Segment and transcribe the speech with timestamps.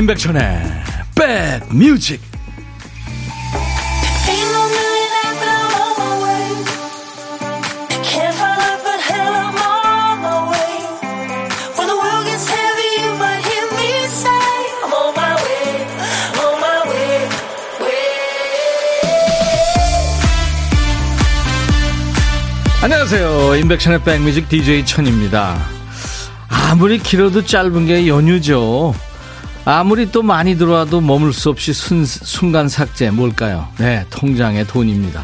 [0.00, 0.62] 임백천의
[1.14, 2.22] 백뮤직.
[22.82, 23.56] 안녕하세요.
[23.56, 25.58] 임백천의 백뮤직 DJ 천입니다.
[26.48, 28.94] 아무리 길어도 짧은 게 연휴죠
[29.64, 33.68] 아무리 또 많이 들어와도 머물 수 없이 순, 순간 삭제 뭘까요?
[33.78, 35.22] 네, 통장의 돈입니다.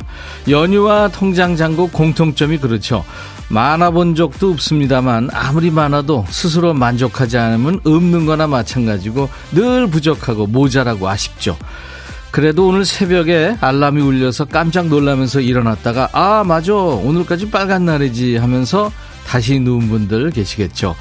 [0.48, 3.04] 연휴와 통장 잔고 공통점이 그렇죠.
[3.48, 11.56] 많아본 적도 없습니다만 아무리 많아도 스스로 만족하지 않으면 없는 거나 마찬가지고 늘 부족하고 모자라고 아쉽죠.
[12.30, 18.92] 그래도 오늘 새벽에 알람이 울려서 깜짝 놀라면서 일어났다가 아 맞아 오늘까지 빨간 날이지 하면서
[19.26, 20.94] 다시 누운 분들 계시겠죠.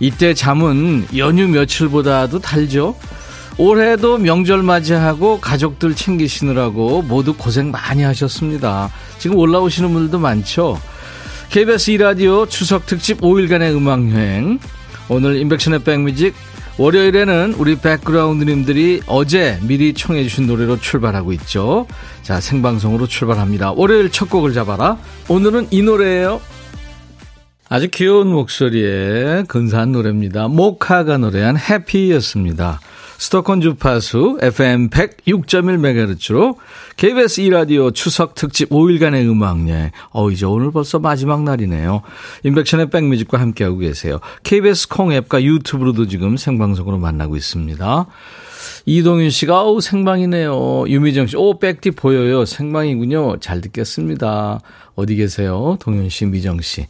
[0.00, 2.96] 이때 잠은 연휴 며칠보다도 달죠.
[3.58, 8.90] 올해도 명절 맞이하고 가족들 챙기시느라고 모두 고생 많이 하셨습니다.
[9.18, 10.80] 지금 올라오시는 분들도 많죠.
[11.50, 14.58] KBS 2라디오 추석 특집 5일간의 음악여행.
[15.08, 16.34] 오늘 인백션의 백뮤직
[16.78, 21.86] 월요일에는 우리 백그라운드님들이 어제 미리 청해주신 노래로 출발하고 있죠.
[22.22, 23.72] 자, 생방송으로 출발합니다.
[23.72, 24.96] 월요일 첫 곡을 잡아라.
[25.28, 26.40] 오늘은 이 노래예요.
[27.72, 30.46] 아주 귀여운 목소리에 근사한 노래입니다.
[30.48, 32.80] 모카가 노래한 해피였습니다.
[33.16, 36.56] 수도권 주파수 FM 106.1MHz로
[36.98, 39.90] KBS 2라디오 추석 특집 5일간의 음악여행.
[40.10, 42.02] 어, 이제 오늘 벌써 마지막 날이네요.
[42.44, 44.18] 인백션의 백뮤직과 함께하고 계세요.
[44.42, 48.06] KBS 콩 앱과 유튜브로도 지금 생방송으로 만나고 있습니다.
[48.86, 50.84] 이동윤 씨가, 어우, 생방이네요.
[50.88, 52.44] 유미정 씨, 오, 백티 보여요.
[52.44, 53.38] 생방이군요.
[53.40, 54.60] 잘 듣겠습니다.
[54.94, 55.76] 어디 계세요?
[55.80, 56.86] 동윤 씨, 미정 씨.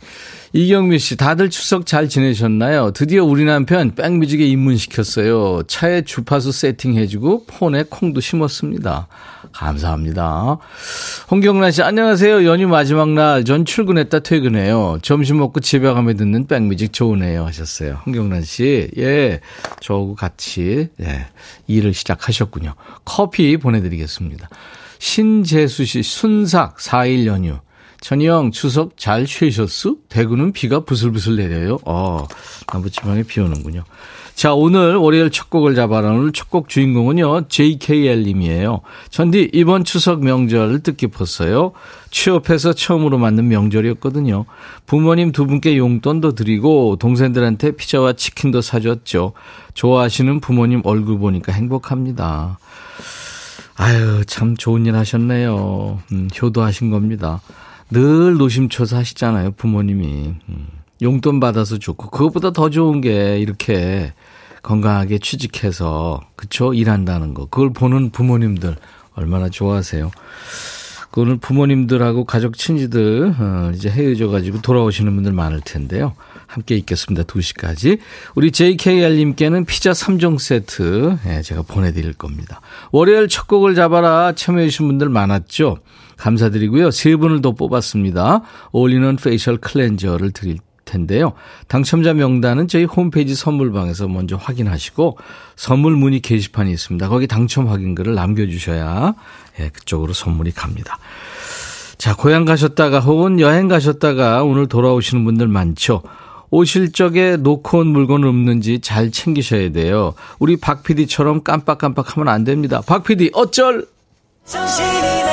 [0.53, 2.91] 이경미 씨, 다들 추석 잘 지내셨나요?
[2.93, 5.62] 드디어 우리 남편 백뮤직에 입문시켰어요.
[5.66, 9.09] 차에 주파수 세팅해주고 폰에 콩도 심었습니다.
[9.52, 10.58] 감사합니다.
[11.30, 12.44] 홍경란 씨, 안녕하세요.
[12.44, 14.98] 연휴 마지막 날, 전 출근했다 퇴근해요.
[15.02, 17.44] 점심 먹고 집에 가면 듣는 백뮤직 좋으네요.
[17.46, 18.00] 하셨어요.
[18.06, 19.40] 홍경란 씨, 예,
[19.80, 21.26] 저하고 같이, 예,
[21.66, 22.74] 일을 시작하셨군요.
[23.04, 24.48] 커피 보내드리겠습니다.
[24.98, 27.58] 신재수 씨, 순삭 4일 연휴.
[28.00, 29.98] 천희형 추석 잘 쉬셨수?
[30.08, 31.78] 대구는 비가 부슬부슬 내려요.
[31.84, 32.26] 어,
[32.72, 33.84] 남부지방에 비 오는군요.
[34.34, 36.10] 자, 오늘 월요일 첫 곡을 잡아라.
[36.10, 38.81] 오늘 첫 곡 주인공은요, JKL님이에요.
[39.10, 41.72] 전디, 이번 추석 명절 뜻깊었어요.
[42.10, 44.44] 취업해서 처음으로 맞는 명절이었거든요.
[44.87, 49.32] 부모님 두 분께 용돈도 드리고, 동생들한테 피자와 치킨도 사줬죠.
[49.75, 52.59] 좋아하시는 부모님 얼굴 보니까 행복합니다.
[53.76, 56.00] 아유, 참 좋은 일 하셨네요.
[56.12, 57.41] 음, 효도하신 겁니다.
[57.91, 60.34] 늘 노심초사 하시잖아요, 부모님이.
[60.49, 60.66] 음,
[61.02, 64.12] 용돈 받아서 좋고, 그것보다 더 좋은 게 이렇게
[64.62, 66.72] 건강하게 취직해서, 그쵸?
[66.72, 67.46] 일한다는 거.
[67.46, 68.76] 그걸 보는 부모님들
[69.14, 70.10] 얼마나 좋아하세요.
[71.14, 76.14] 오늘 부모님들하고 가족 친지들, 어, 이제 헤어져 가지고 돌아오시는 분들 많을 텐데요.
[76.46, 77.24] 함께 있겠습니다.
[77.24, 77.98] 2시까지.
[78.34, 82.62] 우리 JKR님께는 피자 3종 세트, 예, 제가 보내드릴 겁니다.
[82.92, 85.78] 월요일 첫 곡을 잡아라 참여해주신 분들 많았죠?
[86.16, 86.90] 감사드리고요.
[86.90, 88.42] 세 분을 더 뽑았습니다.
[88.70, 90.58] 어울리는 facial cleanser를 드릴
[90.92, 91.32] 텐데요.
[91.69, 95.19] 당첨자 명단은 저희 홈페이지 선물방에서 먼저 확인하시고
[95.56, 97.08] 선물 문의 게시판이 있습니다.
[97.08, 99.14] 거기 당첨 확인글을 남겨주셔야
[99.60, 100.98] 예, 그쪽으로 선물이 갑니다.
[101.98, 106.02] 자, 고향 가셨다가 혹은 여행 가셨다가 오늘 돌아오시는 분들 많죠.
[106.50, 110.12] 오실 적에 놓고 온 물건 없는지 잘 챙기셔야 돼요.
[110.38, 112.82] 우리 박 PD처럼 깜빡깜빡하면 안 됩니다.
[112.84, 113.86] 박 PD 어쩔?
[114.44, 115.31] 정신이 나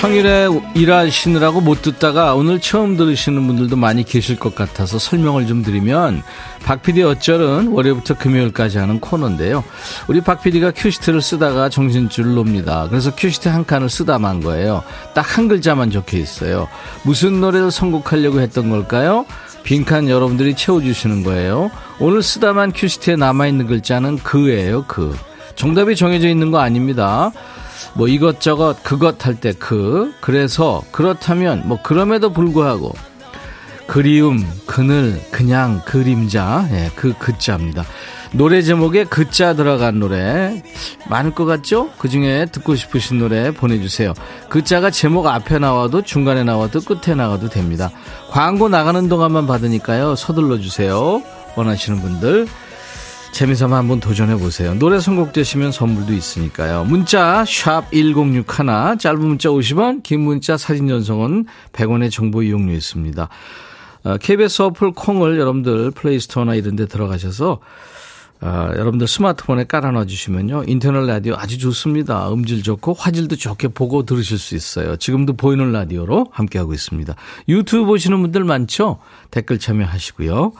[0.00, 6.22] 평일에 일하시느라고 못 듣다가 오늘 처음 들으시는 분들도 많이 계실 것 같아서 설명을 좀 드리면
[6.64, 9.62] 박PD 어쩔은 월요일부터 금요일까지 하는 코너인데요.
[10.08, 12.86] 우리 박PD가 큐시트를 쓰다가 정신줄을 놉니다.
[12.88, 14.82] 그래서 큐시트 한 칸을 쓰다 만 거예요.
[15.14, 16.66] 딱 한 글자만 적혀 있어요.
[17.04, 19.26] 무슨 노래를 선곡하려고 했던 걸까요?
[19.64, 21.70] 빈칸 여러분들이 채워주시는 거예요.
[21.98, 25.14] 오늘 쓰다만 큐시트에 남아있는 글자는 그예요, 그.
[25.56, 27.30] 정답이 정해져 있는 거 아닙니다.
[27.94, 32.92] 뭐 이것저것 그것 할 때 그 그래서 그렇다면 뭐 그럼에도 불구하고
[33.86, 37.84] 그리움 그늘 그냥 그림자 예, 그 그자입니다.
[38.32, 40.62] 노래 제목에 그자 들어간 노래
[41.08, 41.90] 많을 것 같죠?
[41.98, 44.14] 그 중에 듣고 싶으신 노래 보내주세요.
[44.48, 47.90] 그자가 제목 앞에 나와도 중간에 나와도 끝에 나와도 됩니다.
[48.30, 50.14] 광고 나가는 동안만 받으니까요.
[50.14, 51.20] 서둘러 주세요.
[51.56, 52.46] 원하시는 분들.
[53.32, 54.74] 재미삼아 한번 도전해 보세요.
[54.74, 56.84] 노래 선곡되시면 선물도 있으니까요.
[56.84, 63.28] 문자 1061, 짧은 문자 50원, 긴 문자 사진 전송은 100원의 정보 이용료 있습니다.
[64.20, 67.60] KBS 어, 어플 콩을 여러분들 플레이스토어나 이런 데 들어가셔서
[68.42, 70.64] 어, 여러분들 스마트폰에 깔아놔 주시면요.
[70.66, 72.32] 인터넷 라디오 아주 좋습니다.
[72.32, 74.96] 음질 좋고 화질도 좋게 보고 들으실 수 있어요.
[74.96, 77.14] 지금도 보이는 라디오로 함께하고 있습니다.
[77.48, 78.98] 유튜브 보시는 분들 많죠?
[79.30, 80.52] 댓글 참여하시고요.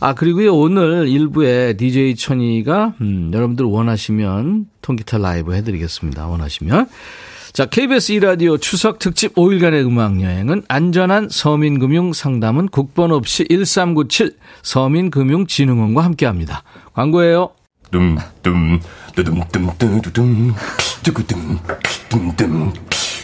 [0.00, 6.26] 아, 그리고요, 오늘 일부에 DJ 천이가, 음, 여러분들 원하시면 통기타 라이브 해드리겠습니다.
[6.28, 6.88] 원하시면.
[7.52, 16.26] 자, KBS 2라디오 추석 특집 5일간의 음악여행은 안전한 서민금융 상담은 국번 없이 1397 서민금융진흥원과 함께
[16.26, 16.62] 합니다.
[16.92, 17.50] 광고예요.
[17.90, 18.80] dumdum,
[19.14, 20.54] 두둠둠, 두구둠,
[21.02, 21.58] 둠둠,
[22.08, 22.72] 두둠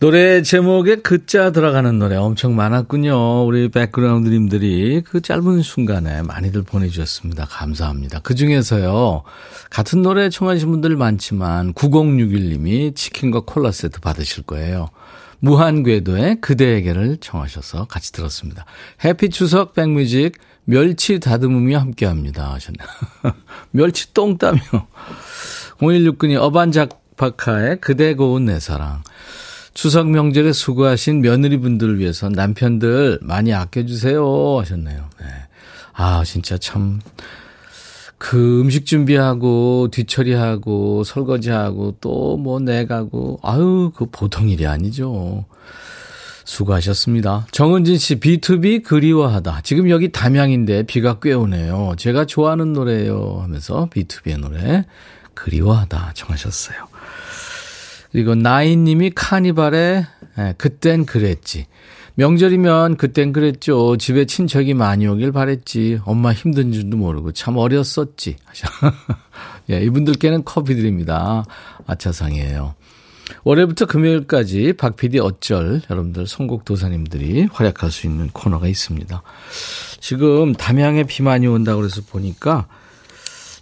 [0.00, 3.44] 노래 제목에 그자 들어가는 노래 엄청 많았군요.
[3.44, 7.46] 우리 백그라운드님들이 그 짧은 순간에 많이들 보내주셨습니다.
[7.46, 8.20] 감사합니다.
[8.20, 9.24] 그 중에서요,
[9.70, 14.86] 같은 노래 청하신 분들 많지만 9061님이 치킨과 콜라 세트 받으실 거예요.
[15.40, 18.66] 무한궤도의 그대에게를 청하셔서 같이 들었습니다.
[19.04, 22.52] 해피 추석 백뮤직 멸치 다듬음이 함께 합니다.
[22.52, 22.78] 하셨네.
[23.72, 24.60] 멸치 똥 따며.
[25.80, 29.02] 0169님 어반작박하의 그대 고운 내 사랑.
[29.74, 35.08] 추석 명절에 수고하신 며느리분들을 위해서 남편들 많이 아껴주세요 하셨네요.
[35.20, 35.26] 네.
[35.94, 37.00] 아 진짜 참
[38.18, 45.44] 그 음식 준비하고 뒤처리하고 설거지하고 또 뭐 내가고 아유 그 보통 일이 아니죠.
[46.44, 47.46] 수고하셨습니다.
[47.50, 49.60] 정은진 씨 B2B 그리워하다.
[49.64, 51.94] 지금 여기 담양인데 비가 꽤 오네요.
[51.96, 54.84] 제가 좋아하는 노래예요 하면서 B2B의 노래
[55.34, 56.78] 그리워하다 청하셨어요.
[58.12, 60.06] 그리고 나인님이 카니발에
[60.38, 61.66] 예, 그땐 그랬지.
[62.14, 63.96] 명절이면 그땐 그랬죠.
[63.96, 66.00] 집에 친척이 많이 오길 바랬지.
[66.04, 68.36] 엄마 힘든 줄도 모르고 참 어렸었지.
[69.70, 71.44] 예, 이분들께는 커피 드립니다.
[71.86, 72.74] 아차상이에요.
[73.44, 79.22] 월요일부터 금요일까지 박 PD 어쩔 여러분들 선곡 도사님들이 활약할 수 있는 코너가 있습니다.
[80.00, 82.66] 지금 담양에 비 많이 온다고 그래서 보니까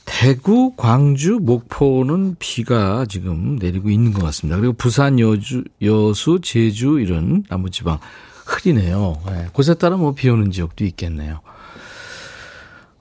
[0.06, 4.56] 대구, 광주, 목포는 비가 지금 내리고 있는 것 같습니다.
[4.58, 7.98] 그리고 부산, 여주, 여수, 제주 이런 남부지방
[8.46, 9.20] 흐리네요.
[9.26, 11.40] 네, 곳에 따라 뭐 비 오는 지역도 있겠네요.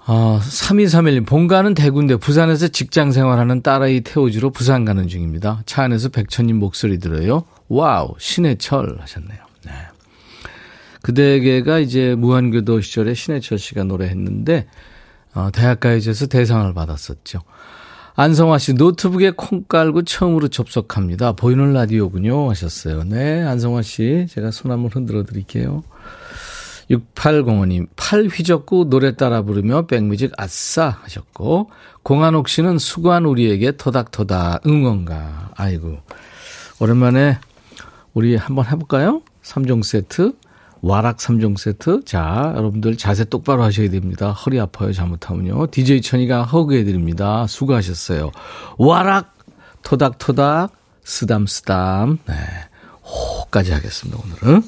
[0.08, 5.62] 어, 3231님, 본가는 대구인데 부산에서 직장 생활하는 딸아이 태워주러 부산 가는 중입니다.
[5.66, 7.46] 차 안에서 백천님 목소리 들어요.
[7.70, 9.40] 와우, 신청하셨네요.
[9.66, 9.72] 네.
[11.02, 14.68] 그대에게가 이제 무한궤도 시절에 신해철 씨가 노래했는데,
[15.36, 17.42] 어, 대학가요제에서 대상을 받았었죠.
[18.16, 21.34] 안성화 씨, 노트북에 콩 깔고 처음으로 접속합니다.
[21.34, 22.50] 보이는 라디오군요.
[22.50, 23.04] 하셨어요.
[23.04, 25.84] 네, 안성화 씨, 제가 손 한번 흔들어 드릴게요.
[26.90, 31.72] 6805님, 팔 휘젓고 노래 따라 부르며 백뮤직 아싸 하셨고,
[32.04, 35.52] 공한옥 씨는 수고한 우리에게 토닥토닥 응원가.
[35.56, 35.98] 아이고.
[36.80, 37.40] 오랜만에
[38.14, 39.24] 우리 한번 해볼까요?
[39.44, 40.34] 3종 세트.
[40.86, 42.06] 와락 3종 세트.
[42.06, 44.32] 자, 여러분들 자세 똑바로 하셔야 됩니다.
[44.32, 45.66] 허리 아파요, 잘못하면요.
[45.72, 47.48] DJ 천이가 허그해드립니다.
[47.48, 48.32] 수고하셨어요.
[48.78, 49.34] 와락,
[49.82, 50.72] 토닥토닥,
[51.04, 52.20] 쓰담쓰담.
[52.28, 52.36] 네.
[53.04, 54.64] 호까지 하겠습니다, 오늘은.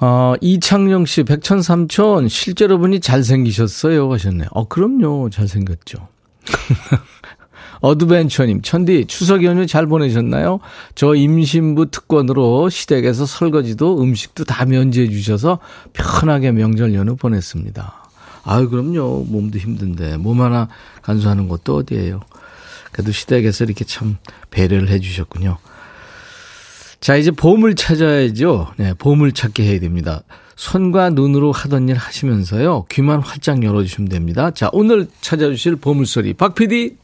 [0.00, 4.12] 어, 이창영 씨, 백천삼촌, 실제로 보니 잘생기셨어요.
[4.12, 4.48] 하셨네요.
[4.50, 5.30] 어, 그럼요.
[5.30, 6.08] 잘생겼죠.
[7.80, 10.60] 어드벤처님, 천디, 추석 연휴 잘 보내셨나요?
[10.94, 15.58] 저 임신부 특권으로 시댁에서 설거지도 음식도 다 면제해 주셔서
[15.92, 17.94] 편하게 명절 연휴 보냈습니다.
[18.44, 19.24] 아유, 그럼요.
[19.28, 20.16] 몸도 힘든데.
[20.18, 20.68] 몸 하나
[21.02, 22.20] 간수하는 것도 어디예요.
[22.92, 24.16] 그래도 시댁에서 이렇게 참
[24.50, 25.58] 배려를 해 주셨군요.
[27.00, 28.72] 자, 이제 보물 찾아야죠.
[28.76, 30.22] 네, 보물 찾기 해야 됩니다.
[30.56, 32.84] 손과 눈으로 하던 일 하시면서요.
[32.90, 34.50] 귀만 활짝 열어주시면 됩니다.
[34.50, 36.34] 자, 오늘 찾아주실 보물소리.
[36.34, 36.96] 박 PD.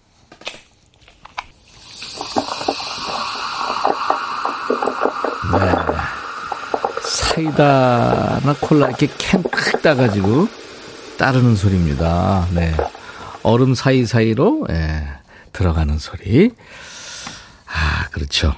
[7.37, 10.49] 사이다나 콜라 이렇게 캔 탁 따가지고
[11.19, 12.49] 따르는 소리입니다.
[12.53, 12.75] 네.
[13.43, 15.07] 얼음 사이사이로, 예,
[15.53, 16.51] 들어가는 소리.
[17.67, 18.55] 아, 그렇죠.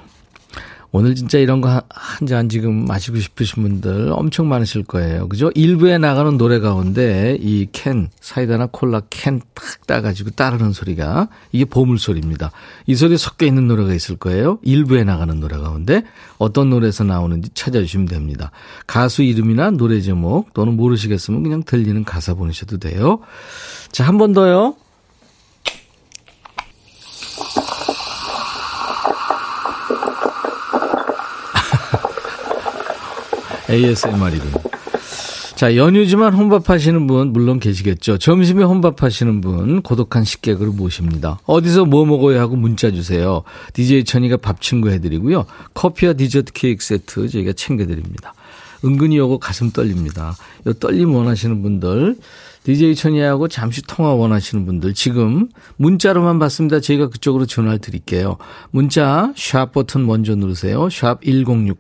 [0.90, 5.28] 오늘 진짜 이런 거 한 잔 지금 마시고 싶으신 분들 엄청 많으실 거예요.
[5.28, 5.50] 그죠?
[5.54, 12.50] 일부에 나가는 노래 가운데 이 캔, 사이다나 콜라 캔딱 따가지고 따르는 소리가 이게 보물 소리입니다.
[12.87, 14.59] 이 소리 섞여 있는 노래가 있을 거예요.
[14.62, 16.02] 일부에 나가는 노래 가운데
[16.38, 18.50] 어떤 노래에서 나오는지 찾아주시면 됩니다.
[18.87, 23.21] 가수 이름이나 노래 제목 또는 모르시겠으면 그냥 들리는 가사 보내셔도 돼요.
[23.92, 24.75] 자, 한 번 더요.
[33.70, 34.52] ASMR이군.
[35.58, 38.18] 자, 연휴지만 혼밥하시는 분 물론 계시겠죠.
[38.18, 41.40] 점심에 혼밥하시는 분 고독한 식객으로 모십니다.
[41.46, 43.42] 어디서 뭐 먹어야 하고 문자 주세요.
[43.72, 45.46] DJ 천이가 밥 친구 해드리고요.
[45.75, 48.34] 커피와 디저트 케이크 세트 저희가 챙겨드립니다.
[48.84, 50.37] 은근히 요거 가슴 떨립니다.
[50.66, 52.16] 요 떨림 원하시는 분들
[52.68, 55.48] DJ 천이하고 잠시 통화 원하시는 분들 지금
[55.78, 56.80] 문자로만 받습니다.
[56.80, 58.37] 저희가 그쪽으로 전화를 드릴게요.
[58.72, 60.90] 문자 샵 버튼 먼저 누르세요.
[60.90, 61.78] 샵 1061.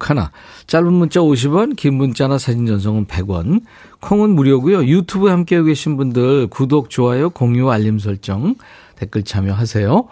[0.66, 3.60] 짧은 문자 50원, 긴 문자나 사진 전송은 100원.
[4.00, 4.86] 콩은 무료고요.
[4.86, 8.54] 유튜브에 함께하고 계신 분들 구독, 좋아요, 공유, 알림 설정,
[8.96, 10.08] 댓글 참여하세요.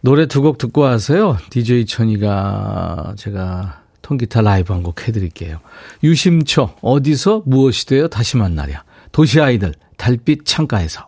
[0.00, 1.36] 노래 두 곡 듣고 와서요.
[1.50, 5.60] DJ 천이가 제가 통기타 라이브 한 곡 해드릴게요.
[6.02, 8.87] 유심초 어디서 무엇이 되어 다시 만나랴.
[9.12, 11.07] 도시 아이들 달빛 창가에서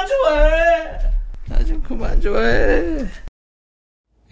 [0.00, 0.98] 그만 좋아해.
[1.48, 3.06] 나 좀 그만 좋아해.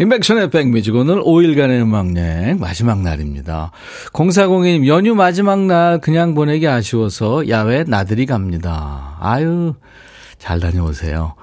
[0.00, 3.72] 인백션의 백뮤직 오늘 5일간의 음악여행 마지막 날입니다.
[4.12, 9.16] 0402님 연휴 마지막 날 그냥 보내기 아쉬워서 야외 나들이 갑니다.
[9.20, 9.74] 아유
[10.38, 11.34] 잘 다녀오세요.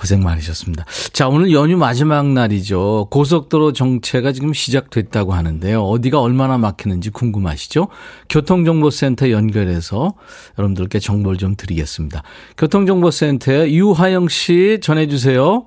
[0.00, 0.86] 고생 많으셨습니다.
[1.12, 3.08] 자, 오늘 연휴 마지막 날이죠.
[3.10, 5.82] 고속도로 정체가 지금 시작됐다고 하는데요.
[5.82, 7.88] 어디가 얼마나 막히는지 궁금하시죠?
[8.30, 10.14] 교통정보센터 연결해서
[10.58, 12.22] 여러분들께 정보를 좀 드리겠습니다.
[12.56, 15.66] 교통정보센터에 유하영 씨 전해주세요.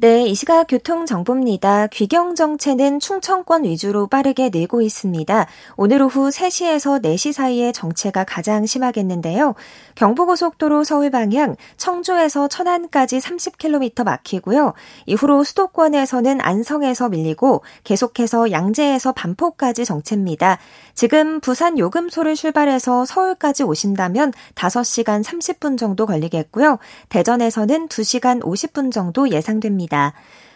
[0.00, 1.88] 네, 이 시각 교통정보입니다.
[1.88, 5.48] 귀경 정체는 충청권 위주로 빠르게 늘고 있습니다.
[5.74, 9.56] 오늘 오후 3시에서 4시 사이에 정체가 가장 심하겠는데요.
[9.96, 14.74] 경부고속도로 서울 방향 청주에서 천안까지 30km 막히고요.
[15.06, 20.58] 이후로 수도권에서는 안성에서 밀리고 계속해서 양재에서 반포까지 정체입니다.
[20.94, 26.78] 지금 부산 요금소를 출발해서 서울까지 오신다면 5시간 30분 정도 걸리겠고요.
[27.08, 29.87] 대전에서는 2시간 50분 정도 예상됩니다.
[29.88, 30.12] 있습니다.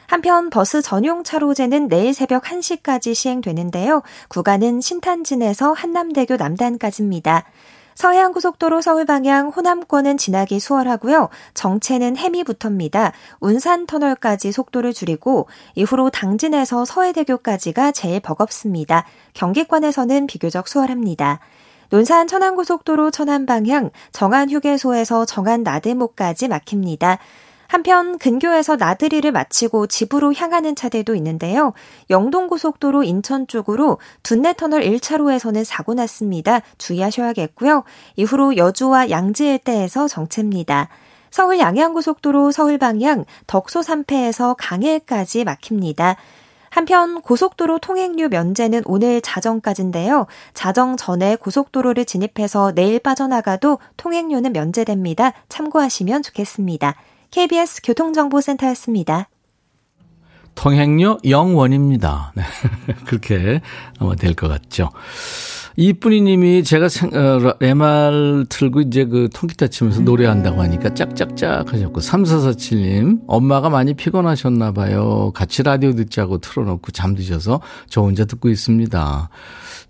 [0.07, 4.03] 한편 버스 전용 차로제는 내일 새벽 1시까지 시행되는데요.
[4.29, 7.45] 구간은 신탄진에서 한남대교 남단까지입니다.
[7.95, 11.29] 서해안고속도로 서울 방향 호남권은 지나기 수월하고요.
[11.55, 13.13] 정체는 해미부터입니다.
[13.41, 19.05] 운산터널까지 속도를 줄이고 이후로 당진에서 서해대교까지가 제일 버겁습니다.
[19.35, 21.41] 경기권에서는 비교적 수월합니다.
[21.91, 27.19] 논산 천안고속도로 천안 방향 정안 휴게소에서 정안 나들목까지 막힙니다.
[27.73, 31.73] 한편 근교에서 나들이를 마치고 집으로 향하는 차들도 있는데요.
[32.11, 36.61] 영동고속도로 인천 쪽으로 둔내터널 1차로에서는 사고 났습니다.
[36.77, 37.85] 주의하셔야겠고요.
[38.17, 40.91] 이후로 여주와 양지 일대에서 정체입니다.
[41.31, 46.17] 서울 양양고속도로 서울 방향 덕소 3패에서 강해까지 막힙니다.
[46.69, 50.27] 한편 고속도로 통행료 면제는 오늘 자정까지인데요.
[50.53, 55.33] 자정 전에 고속도로를 진입해서 내일 빠져나가도 통행료는 면제됩니다.
[55.49, 56.97] 참고하시면 좋겠습니다.
[57.33, 59.29] KBS 교통정보센터였습니다.
[60.55, 62.31] 통행료 0원입니다.
[62.37, 62.43] 네.
[63.07, 63.61] 그렇게
[63.99, 64.91] 아마 될 것 같죠.
[65.77, 72.01] 이쁜이 님이 제가 생, 어, 레말 틀고 이제 그 통기타 치면서 노래한다고 하니까 짝짝짝 하셨고,
[72.01, 75.33] 3447님, 엄마가 많이 피곤하셨나 봐요.
[75.35, 79.31] 같이 라디오 듣자고 틀어놓고 잠드셔서 저 혼자 듣고 있습니다.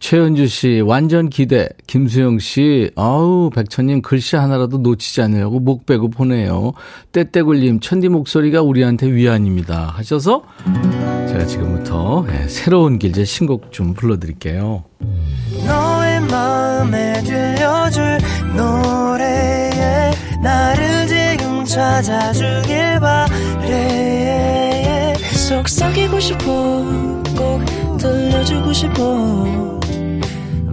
[0.03, 1.69] 최은주 씨, 완전 기대.
[1.87, 6.73] 김수영 씨, 아우, 백천님 글씨 하나라도 놓치지 않으려고 목 빼고 보내요.
[7.13, 9.95] 떼떼굴님, 천디 목소리가 우리한테 위안입니다.
[9.97, 10.43] 하셔서
[11.29, 14.83] 제가 지금부터 네, 새로운 길제 신곡 좀 불러드릴게요.
[15.65, 18.19] 너의 마음에 들려줄
[18.57, 20.11] 노래에
[20.43, 25.15] 나를 지금 찾아주길 바래
[25.49, 26.45] 속삭이고 싶어
[27.39, 29.73] 꼭 들려주고 싶어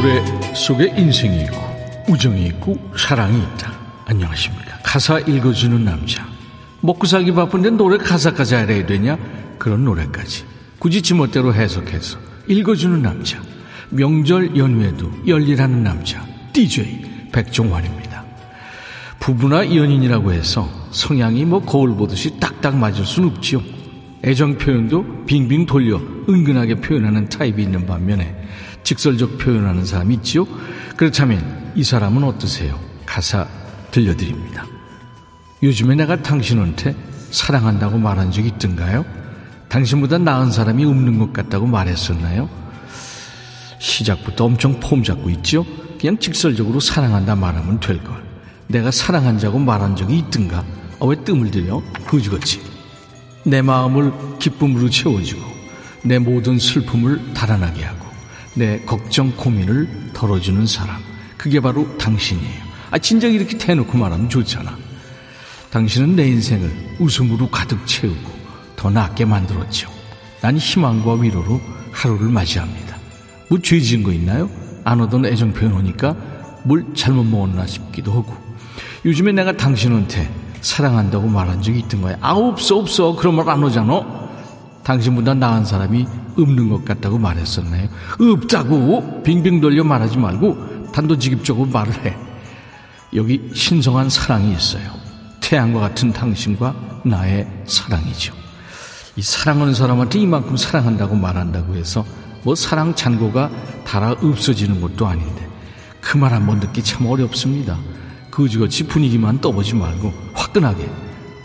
[0.00, 1.58] 노래 속에 인생이 있고
[2.08, 3.70] 우정이 있고 사랑이 있다.
[4.06, 4.78] 안녕하십니까.
[4.82, 6.26] 가사 읽어주는 남자.
[6.80, 9.18] 먹고 살기 바쁜데 노래 가사까지 알아야 되냐?
[9.58, 10.46] 그런 노래까지.
[10.78, 13.42] 굳이 지멋대로 해석해서 읽어주는 남자.
[13.90, 16.26] 명절 연휴에도 열일하는 남자.
[16.54, 18.24] DJ 백종환입니다.
[19.18, 23.60] 부부나 연인이라고 해서 성향이 뭐 거울 보듯이 딱딱 맞을 순 없지요.
[24.24, 28.40] 애정 표현도 빙빙 돌려 은근하게 표현하는 타입이 있는 반면에
[28.90, 30.44] 직설적 표현하는 사람이 있지요.
[30.96, 32.76] 그렇다면 이 사람은 어떠세요?
[33.06, 33.46] 가사
[33.92, 34.66] 들려드립니다.
[35.62, 36.96] 요즘에 내가 당신한테
[37.30, 39.04] 사랑한다고 말한 적 있던가요?
[39.68, 42.48] 당신보다 나은 사람이 없는 것 같다고 말했었나요?
[43.78, 45.64] 시작부터 엄청 폼 잡고 있죠?
[46.00, 48.20] 그냥 직설적으로 사랑한다 말하면 될걸.
[48.66, 50.64] 내가 사랑한다고 말한 적이 있던가?
[51.00, 51.80] 아, 왜 뜸을 들여?
[52.08, 52.60] 그지같이.
[53.44, 55.42] 내 마음을 기쁨으로 채워주고,
[56.02, 58.09] 내 모든 슬픔을 달아나게 하고,
[58.54, 60.96] 내 걱정, 고민을 덜어주는 사람.
[61.36, 62.70] 그게 바로 당신이에요.
[62.90, 64.76] 아, 진작 이렇게 대놓고 말하면 좋잖아.
[65.70, 68.30] 당신은 내 인생을 웃음으로 가득 채우고
[68.76, 69.88] 더 낫게 만들었죠.
[70.40, 71.60] 난 희망과 위로로
[71.92, 72.96] 하루를 맞이합니다.
[73.48, 74.50] 뭐 죄 지은 거 있나요?
[74.84, 76.16] 안 오던 애정 표현 오니까
[76.64, 78.34] 뭘 잘못 먹었나 싶기도 하고.
[79.04, 82.16] 요즘에 내가 당신한테 사랑한다고 말한 적이 있던 거야.
[82.20, 83.14] 아, 없어, 없어.
[83.16, 84.19] 그런 말 안 오잖아.
[84.84, 86.06] 당신보다 나은 사람이
[86.38, 87.88] 없는 것 같다고 말했었나요?
[88.18, 89.22] 없다고!
[89.22, 92.16] 빙빙 돌려 말하지 말고 단도직입적으로 말을 해.
[93.14, 94.90] 여기 신성한 사랑이 있어요.
[95.40, 98.34] 태양과 같은 당신과 나의 사랑이죠.
[99.16, 102.04] 이 사랑하는 사람한테 이만큼 사랑한다고 말한다고 해서
[102.42, 103.50] 뭐 사랑 잔고가
[103.84, 105.46] 달아 없어지는 것도 아닌데
[106.00, 107.78] 그 말 한 번 듣기 참 어렵습니다.
[108.30, 110.88] 그지같이 분위기만 떠보지 말고 화끈하게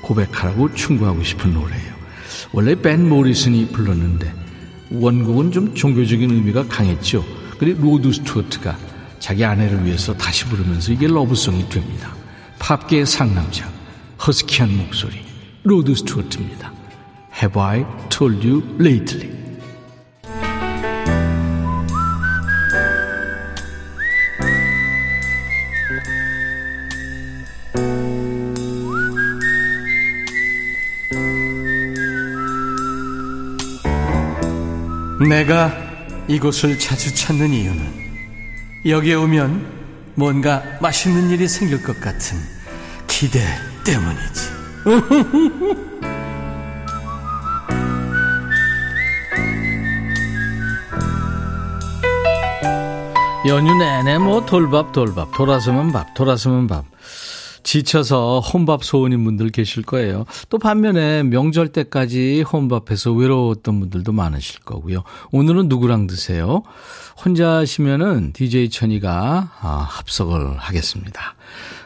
[0.01, 1.94] 고백하라고 충고하고 싶은 노래예요.
[2.51, 4.33] 원래 밴 모리슨이 불렀는데
[4.91, 7.25] 원곡은 좀 종교적인 의미가 강했죠.
[7.59, 8.77] 그리고 로드 스튜어트가
[9.19, 12.13] 자기 아내를 위해서 다시 부르면서 이게 love song이 됩니다.
[12.59, 13.69] 팝계의 상남자,
[14.25, 15.19] 허스키한 목소리,
[15.63, 16.71] 로드 스튜어트입니다.
[17.41, 19.44] Have I told you lately?
[35.19, 35.71] 내가
[36.27, 38.05] 이곳을 자주 찾는 이유는
[38.85, 42.37] 여기에 오면 뭔가 맛있는 일이 생길 것 같은
[43.07, 43.39] 기대
[43.85, 44.55] 때문이지.
[53.47, 56.83] 연휴 내내 뭐 돌밥 돌밥 돌아서면 밥 돌아서면 밥
[57.65, 60.25] 지쳐서 혼밥 소원인 분들 계실 거예요.
[60.49, 65.03] 또 반면에 명절 때까지 혼밥해서 외로웠던 분들도 많으실 거고요.
[65.31, 66.61] 오늘은 누구랑 드세요?
[67.23, 71.35] 혼자 하시면은 DJ 천이가 아, 합석을 하겠습니다.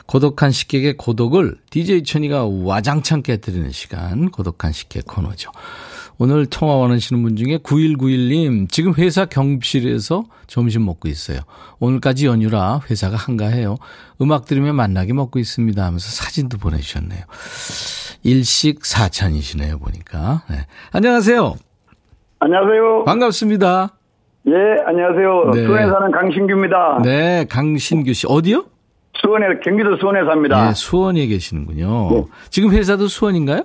[0.06, 5.52] 고독한 식객의 고독을 DJ 천이가 와장창 깨뜨리는 시간 고독한 식객 코너죠.
[6.22, 11.40] 오늘 통화 원하시는 분 중에 9191님, 지금 회사 경비실에서 점심 먹고 있어요.
[11.80, 13.78] 오늘까지 연휴라 회사가 한가해요.
[14.22, 17.22] 음악 들으며 만나게 먹고 있습니다 하면서 사진도 보내주셨네요.
[18.24, 20.44] 일식 사찬이시네요, 보니까.
[20.50, 20.58] 네.
[20.92, 21.56] 안녕하세요.
[22.40, 23.06] 안녕하세요.
[23.06, 23.94] 반갑습니다.
[24.48, 24.54] 예,
[24.88, 25.52] 안녕하세요.
[25.54, 25.64] 네.
[25.66, 27.02] 수원에 사는 강신규입니다.
[27.02, 28.28] 네, 강신규 씨.
[28.28, 28.66] 어디요?
[29.22, 30.68] 수원에, 경기도 수원에 삽니다.
[30.68, 32.10] 네, 수원에 계시는군요.
[32.12, 32.24] 네.
[32.50, 33.64] 지금 회사도 수원인가요?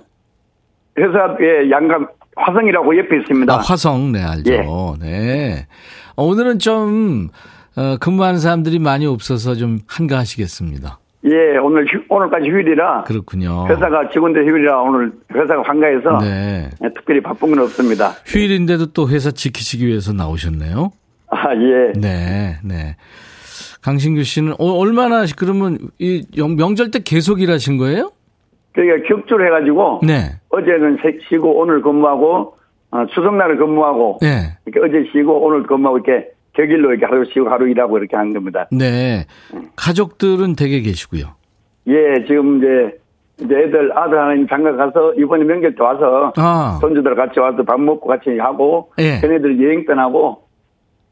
[0.97, 3.53] 회사, 예, 양감, 화성이라고 옆에 있습니다.
[3.53, 4.51] 아, 화성, 네, 알죠.
[4.53, 4.65] 예.
[5.05, 5.67] 네.
[6.15, 7.29] 어, 오늘은 좀,
[7.77, 10.99] 어, 근무하는 사람들이 많이 없어서 좀 한가하시겠습니다.
[11.25, 13.05] 예, 오늘, 휴, 오늘까지 휴일이라.
[13.05, 13.67] 그렇군요.
[13.67, 16.19] 회사가 직원들 휴일이라 오늘 회사가 한가해서.
[16.19, 16.69] 네.
[16.83, 18.13] 예, 특별히 바쁜 건 없습니다.
[18.25, 20.91] 휴일인데도 또 회사 지키시기 위해서 나오셨네요.
[21.31, 21.99] 아, 예.
[21.99, 22.95] 네, 네.
[23.81, 28.11] 강신규 씨는 어, 얼마나, 그러면 이 영- 명절 때 계속 일하신 거예요?
[28.75, 30.01] 그러니까 격주를 해가지고.
[30.05, 30.31] 네.
[30.49, 32.55] 어제는 세- 쉬고 오늘 근무하고,
[32.91, 34.19] 어, 추석날을 근무하고.
[34.21, 34.57] 네.
[34.65, 38.67] 이렇게 어제 쉬고 오늘 근무하고 이렇게 격일로 이렇게 하루 쉬고 하루 일하고 이렇게 한 겁니다.
[38.71, 39.25] 네.
[39.75, 41.23] 가족들은 댁에 계시고요.
[41.87, 42.97] 예, 지금 이제
[43.41, 46.77] 이제 애들 아들 하나 장가 가서 이번에 명절 때 와서 아.
[46.79, 49.19] 손주들 같이 와서 밥 먹고 같이 하고 예.
[49.19, 50.41] 걔네들 여행 떠나고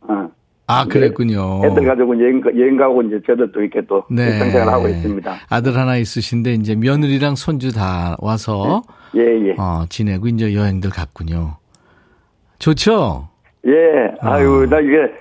[0.08, 0.30] 어.
[0.66, 1.62] 아, 그랬군요.
[1.66, 4.28] 애들 가지고 여행 여행 가고 이제 저도 또 이렇게 또 네.
[4.28, 5.36] 일상생활 하고 있습니다.
[5.50, 8.82] 아들 하나 있으신데 이제 며느리랑 손주 다 와서
[9.16, 9.56] 예 예.
[9.58, 11.58] 어, 지내고 이제 여행들 갔군요.
[12.60, 13.28] 좋죠?
[13.68, 13.72] 예.
[14.22, 15.12] 아유 나 이게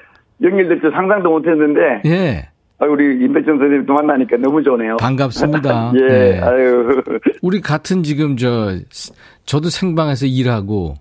[0.43, 2.49] 연결될 때 상상도 못 했는데 예.
[2.79, 4.97] 아 우리 임백천 선생님도 만나니까 너무 좋네요.
[4.99, 5.93] 반갑습니다.
[6.01, 6.07] 예.
[6.07, 6.41] 네.
[6.41, 7.03] 아유.
[7.43, 8.77] 우리 같은 지금 저
[9.45, 10.95] 저도 생방에서 일하고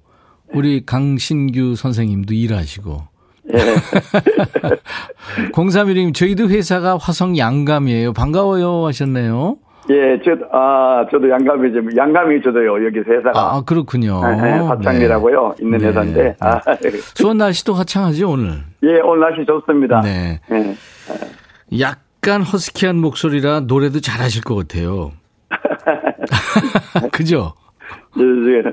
[0.54, 3.11] 우리 강신규 선생님도 일하시고
[3.54, 3.58] 예.
[5.54, 8.14] 0316님 저희도 회사가 화성 양감이에요.
[8.14, 9.58] 반가워요 하셨네요.
[9.90, 13.32] 예, 저, 아, 저도 양감이 좀, 양감이 저도요, 여기 회사가.
[13.36, 14.22] 아, 그렇군요.
[14.24, 15.56] 네, 네, 화창이라고요.
[15.60, 15.88] 있는 네.
[15.88, 16.36] 회사인데.
[16.40, 16.60] 아,
[17.16, 18.64] 수원 날씨도 화창하죠 오늘.
[18.84, 20.02] 예, 오늘 날씨 좋습니다.
[20.02, 20.40] 네.
[20.52, 21.80] 예.
[21.80, 25.12] 약간 허스키한 목소리라 노래도 잘하실 것 같아요.
[27.12, 27.54] 그죠?
[28.18, 28.64] 예, 예.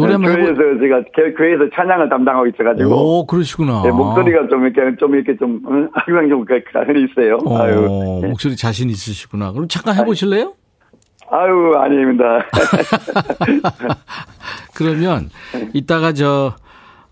[0.00, 2.90] 노래 말고 교회에서 제가 교- 교회에서 찬양을 담당하고 있어가지고.
[2.94, 3.82] 오 그러시구나.
[3.86, 7.38] 예, 목소리가 좀 이렇게, 좀 이렇게 좀, 어, 항상 좀, 그, 가늘이 있어요.
[7.44, 8.20] 어, 아유.
[8.24, 8.28] 예.
[8.28, 9.52] 목소리 자신 있으시구나.
[9.52, 10.54] 그럼 잠깐 해보실래요?
[11.30, 12.44] 아유, 아닙니다.
[14.74, 15.30] 그러면
[15.72, 16.54] 이따가 저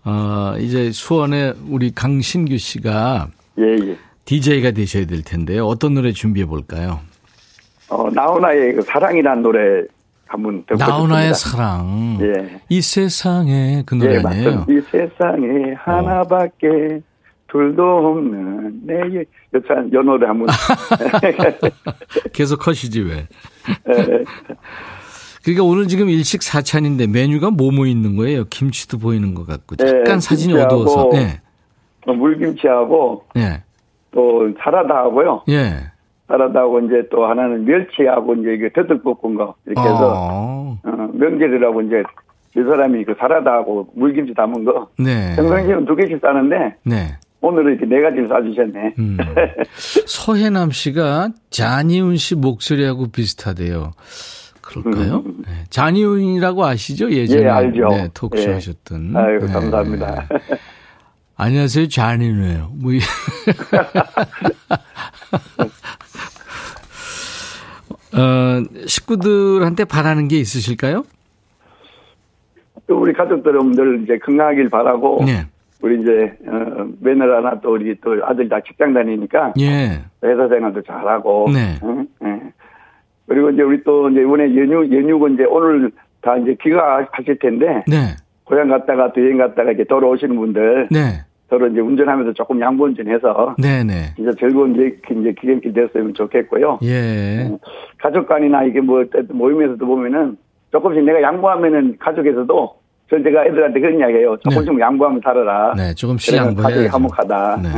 [0.05, 3.27] 어, 이제 수원에 우리 강신규 씨가
[3.59, 3.97] 예, 예.
[4.25, 5.65] DJ가 되셔야 될 텐데요.
[5.65, 6.99] 어떤 노래 준비해 볼까요?
[7.89, 9.83] 어, 나훈아의 그 사랑이라는 노래
[10.29, 11.33] 한번 나훈아의.
[11.33, 12.19] 사랑.
[12.21, 12.61] 예.
[12.69, 14.49] 이 세상에 그 예, 노래 맞습니다.
[14.51, 14.59] 아니에요?
[14.61, 14.65] 어.
[14.71, 17.01] 이 세상에 하나밖에
[17.47, 19.23] 둘도 없는 내 여-
[19.55, 20.47] 여찬 요 노래 한번
[22.31, 23.27] 계속 하시지 왜?
[23.89, 24.23] 예.
[25.43, 28.45] 그러니까 오늘 지금 일식 사찬인데 메뉴가 뭐뭐 있는 거예요?
[28.45, 31.09] 김치도 보이는 것 같고 네, 약간 사진이 김치하고 어두워서.
[31.17, 31.41] 예.
[32.05, 33.63] 어, 물김치하고 예.
[34.11, 35.43] 또 사라다하고요.
[35.49, 35.91] 예.
[36.29, 40.77] 사라다하고 이제 또 하나는 멸치하고 이제 이게 더덕볶은 거 이렇게 해서 어.
[40.83, 42.03] 어, 명절이라고 이제
[42.55, 45.35] 이 사람이 그 사라다하고 물김치 담은 거 네.
[45.35, 47.17] 평상시에는 두 개씩 싸는데 네.
[47.41, 48.93] 오늘은 이렇게 네 가지를 싸주셨네.
[48.99, 49.17] 음.
[49.77, 53.91] 서해남 씨가 잔이훈 씨 목소리하고 비슷하대요.
[54.61, 55.23] 그럴까요?
[55.47, 55.63] 네.
[55.69, 57.09] 잔이훈이라고 아시죠?
[57.09, 57.45] 예전에 음.
[57.45, 57.87] 예, 알죠.
[57.89, 58.53] 네, 토크쇼 예.
[58.55, 59.15] 하셨던.
[59.15, 59.47] 아유 네.
[59.53, 60.27] 감사합니다.
[61.37, 62.71] 안녕하세요, 잔이훈이에요.
[62.81, 62.99] 뭐 이-
[68.19, 71.03] 어, 식구들한테 바라는 게 있으실까요?
[72.87, 75.45] 또 우리 가족들은 늘 이제 건강하길 바라고 네.
[75.81, 80.01] 우리 이제 어, 며느리 하나 또 우리 또 아들 다 직장 다니니까 예.
[80.23, 81.49] 회사 생활도 잘하고.
[81.53, 81.79] 네.
[81.83, 82.07] 응?
[82.23, 82.41] 예.
[83.27, 88.15] 그리고 이제 우리 또 이제 이번에 연휴 연휴고 이제 오늘 다 이제 귀가하실 텐데 네.
[88.43, 91.21] 고향 갔다가 또 여행 갔다가 이렇게 돌아오시는 분들 네.
[91.49, 94.13] 서로 이제 운전하면서 조금 양보 운전해서 네네.
[94.15, 96.79] 진짜 즐거운 이제 이제 기념길 됐으면 좋겠고요.
[96.83, 97.51] 예.
[97.97, 100.37] 가족 간이나 이게 뭐 모임에서도 보면은
[100.71, 102.75] 조금씩 내가 양보하면은 가족에서도
[103.09, 104.37] 저 제가 애들한테 그런 이야기해요.
[104.43, 105.73] 조금씩 양보하면 살아라.
[105.75, 106.93] 네, 조금씩 그러면 가족이 양보해야죠.
[106.95, 107.61] 화목하다.
[107.63, 107.69] 네.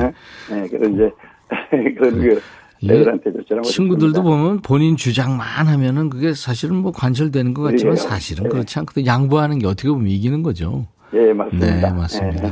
[0.49, 0.61] 네.
[0.61, 1.11] 네, 그런 이제
[1.97, 2.41] 그런 그
[2.81, 4.23] 이게 애들한테도 저런 거 친구들도.
[4.23, 7.95] 보면 본인 주장만 하면은 그게 사실은 뭐 관철되는 것 같지만 예.
[7.95, 8.49] 사실은 예.
[8.49, 9.05] 그렇지 않거든.
[9.05, 10.87] 양보하는 게 어떻게 보면 이기는 거죠.
[11.13, 11.67] 예, 맞습니다.
[11.67, 12.47] 네, 맞습니다.
[12.47, 12.51] 예.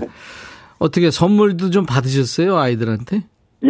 [0.79, 3.23] 어떻게 선물도 좀 받으셨어요, 아이들한테?
[3.65, 3.69] 예,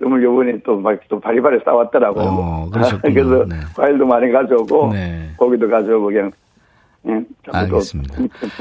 [0.00, 2.24] 정말 요번에 또 막 또 바리바리 싸웠더라고요.
[2.24, 2.70] 어.
[3.02, 3.56] 그래서 네.
[3.76, 5.30] 과일도 많이 가져오고 네.
[5.36, 6.30] 고기도 가져오고 그냥
[7.08, 7.20] 예,
[7.52, 8.14] 알겠습니다.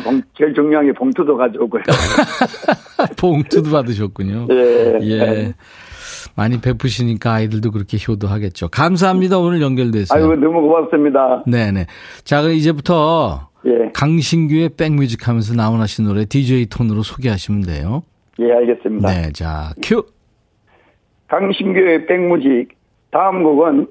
[0.03, 1.83] 봉- 제일 중요한 게 봉투도 가져오고요.
[3.17, 4.47] 봉투도 받으셨군요.
[4.51, 4.99] 예.
[5.01, 5.53] 예.
[6.35, 8.69] 많이 베푸시니까 아이들도 그렇게 효도하겠죠.
[8.69, 9.37] 감사합니다.
[9.37, 10.15] 오늘 연결돼서.
[10.15, 11.43] 아이고 너무 고맙습니다.
[11.45, 11.85] 네네.
[12.23, 18.03] 자, 그럼 이제부터 예, 강신규의 백뮤직 하면서 나훈아 씨 노래 DJ 톤으로 소개하시면 돼요.
[18.39, 19.09] 예, 알겠습니다.
[19.09, 20.05] 네, 자, 큐.
[21.27, 22.69] 강신규의 백무직
[23.11, 23.87] 다음 곡은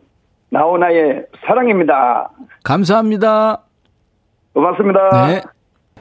[0.51, 2.31] 나훈아의 사랑입니다.
[2.65, 3.63] 감사합니다.
[4.53, 5.27] 고맙습니다.
[5.29, 5.43] 네.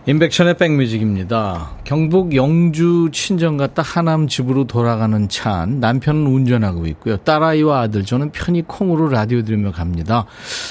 [0.08, 1.78] 인백션의 백뮤직입니다.
[1.84, 7.18] 경북 영주 친정 갔다 하남 집으로 돌아가는 차 남편은 운전하고 있고요.
[7.18, 10.26] 딸아이와 아들 저는 편히 콩으로 라디오 들으며 갑니다.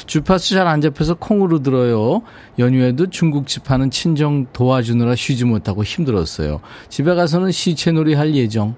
[0.07, 2.23] 주파수 잘 안 잡혀서 콩으로 들어요.
[2.59, 6.61] 연휴에도 중국집 하는 친정 도와주느라 쉬지 못하고 힘들었어요.
[6.89, 8.75] 집에 가서는 시체놀이 할 예정.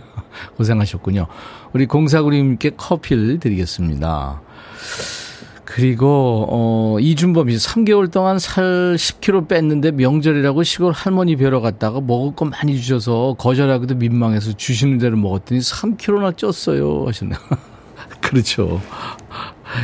[0.56, 1.26] 고생하셨군요.
[1.74, 4.40] 우리 공사구님께 커피를 드리겠습니다.
[5.72, 12.44] 그리고 어 이준범이 3개월 동안 살 10kg 뺐는데 명절이라고 시골 할머니 뵈러 갔다가 먹을 거
[12.44, 17.38] 많이 주셔서 거절하기도 민망해서 주시는 대로 먹었더니 3kg나 쪘어요 하셨네요.
[18.20, 18.80] 그렇죠.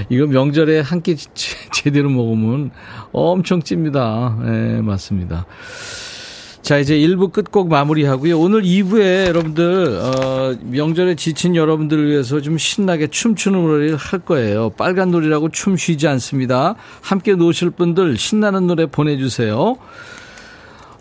[0.08, 1.14] 이거 명절에 한 끼
[1.72, 2.72] 제대로 먹으면
[3.12, 4.36] 엄청 찝니다.
[4.44, 5.46] 예, 맞습니다.
[6.66, 8.40] 자, 이제 1부 끝곡 마무리하고요.
[8.40, 14.70] 오늘 2부에 여러분들, 어, 명절에 지친 여러분들을 위해서 좀 신나게 춤추는 노래를 할 거예요.
[14.70, 16.74] 빨간 놀이라고 춤 쉬지 않습니다.
[17.02, 19.76] 함께 노실 분들 신나는 노래 보내주세요.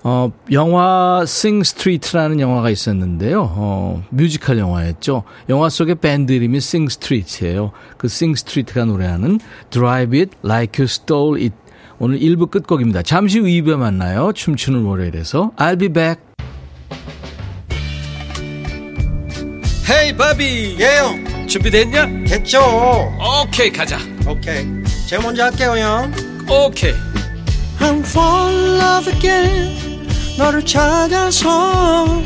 [0.04, 3.50] 어, 영화 Sing Street라는 영화가 있었는데요.
[3.56, 5.24] 어, 뮤지컬 영화였죠.
[5.50, 7.72] 영화 속의 밴드 이름이 Sing Street이에요.
[7.98, 9.40] 그 Sing Street가 노래하는
[9.72, 10.86] Drive It Like
[11.42, 11.56] It
[12.00, 13.02] 오늘 1부 끝곡입니다.
[13.02, 14.32] 잠시 후 2부에 만나요.
[14.34, 16.22] 춤추는 월요일에서 I'll be back.
[19.90, 20.78] 헤이 바비.
[20.80, 21.48] 예영.
[21.48, 22.26] 준비됐냐?
[22.28, 22.60] 됐죠.
[23.44, 23.98] 오케이 가자.
[24.28, 24.66] 오케이.
[25.08, 26.12] 제가 먼저 할게요 형.
[26.50, 26.94] 오케이.
[27.80, 30.08] I'm fall in love again.
[30.38, 32.22] 너를 찾아서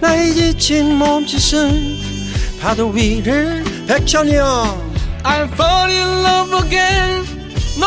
[0.00, 1.98] 나의 지친 몸짓은
[2.60, 4.90] 파도 위를 백천이 형
[5.22, 7.24] I'm fall in love again.
[7.78, 7.86] 너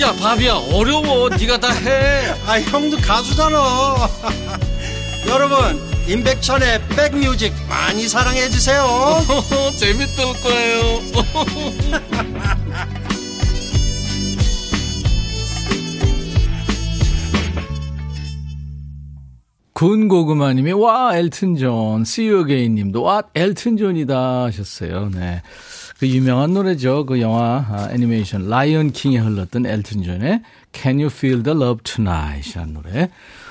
[0.00, 0.54] 야 바비야.
[0.72, 1.28] 어려워.
[1.30, 2.34] 네가 다 해.
[2.46, 3.58] 아 형도 가수잖아.
[5.28, 8.86] 여러분 임백천의 백뮤직 많이 사랑해 주세요.
[9.76, 11.00] 재밌을 거예요.
[19.76, 25.10] 군고구마님이 와 엘튼 존, See You Again 님도 와 엘튼 존이다 하셨어요.
[25.12, 25.42] 네.
[25.98, 27.06] 그 유명한 노래죠.
[27.06, 32.50] 그 영화 아, 애니메이션 라이언 킹에 흘렀던 엘튼 존의 Can You Feel the Love Tonight
[32.50, 33.10] 이라는 노래.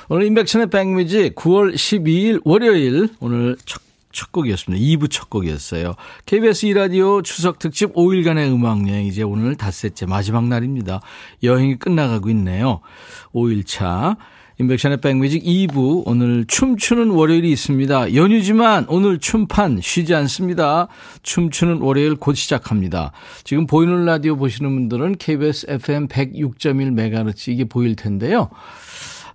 [0.09, 3.81] 오늘 인백션의 백뮤직 9월 12일 월요일 오늘 첫,
[4.11, 4.79] 첫 곡이었습니다.
[4.79, 5.95] 2부 첫 곡이었어요.
[6.27, 11.01] KBS 2라디오 추석 특집 5일간의 음악 여행 이제 오늘 닷새째 마지막 날입니다.
[11.41, 12.81] 여행이 끝나가고 있네요.
[13.33, 14.17] 5일차.
[14.59, 18.15] 인백션의 백뮤직 2부 오늘 춤추는 월요일이 있습니다.
[18.15, 20.87] 연휴지만 오늘 춤판 쉬지 않습니다.
[21.23, 23.11] 춤추는 월요일 곧 시작합니다.
[23.43, 28.49] 지금 보이는 라디오 보시는 분들은 KBS FM 106.1MHz 이게 보일 텐데요.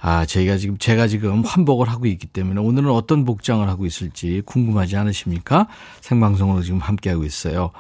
[0.01, 4.97] 아, 저희가 지금, 제가 지금 환복을 하고 있기 때문에 오늘은 어떤 복장을 하고 있을지 궁금하지
[4.97, 5.69] 않으십니까?
[6.01, 7.71] 생방송으로 지금 함께하고 있어요.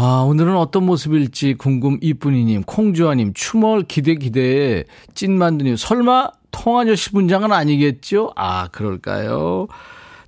[0.00, 4.84] 아, 오늘은 어떤 모습일지 궁금 이쁜이님, 콩주아님, 추멀 기대 기대,
[5.14, 8.30] 찐만두님, 설마 통아저씨 분장은 아니겠죠?
[8.36, 9.66] 아, 그럴까요?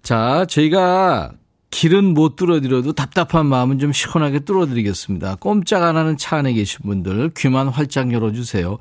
[0.02, 1.30] 자, 저희가
[1.70, 5.36] 길은 못 뚫어드려도 답답한 마음은 좀 시원하게 뚫어드리겠습니다.
[5.36, 8.78] 꼼짝 안 하는 차 안에 계신 분들 귀만 활짝 열어주세요.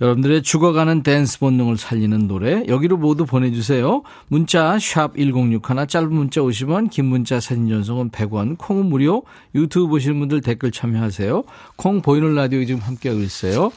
[0.00, 4.02] 여러분들의 죽어가는 댄스 본능을 살리는 노래 여기로 모두 보내주세요.
[4.28, 10.18] 문자 샵 1061, 짧은 문자 50원, 긴 문자 사진 전송은 100원, 콩은 무료, 유튜브 보시는
[10.20, 11.42] 분들 댓글 참여하세요.
[11.76, 13.72] 콩 보이는 라디오 지금 함께하고 있어요.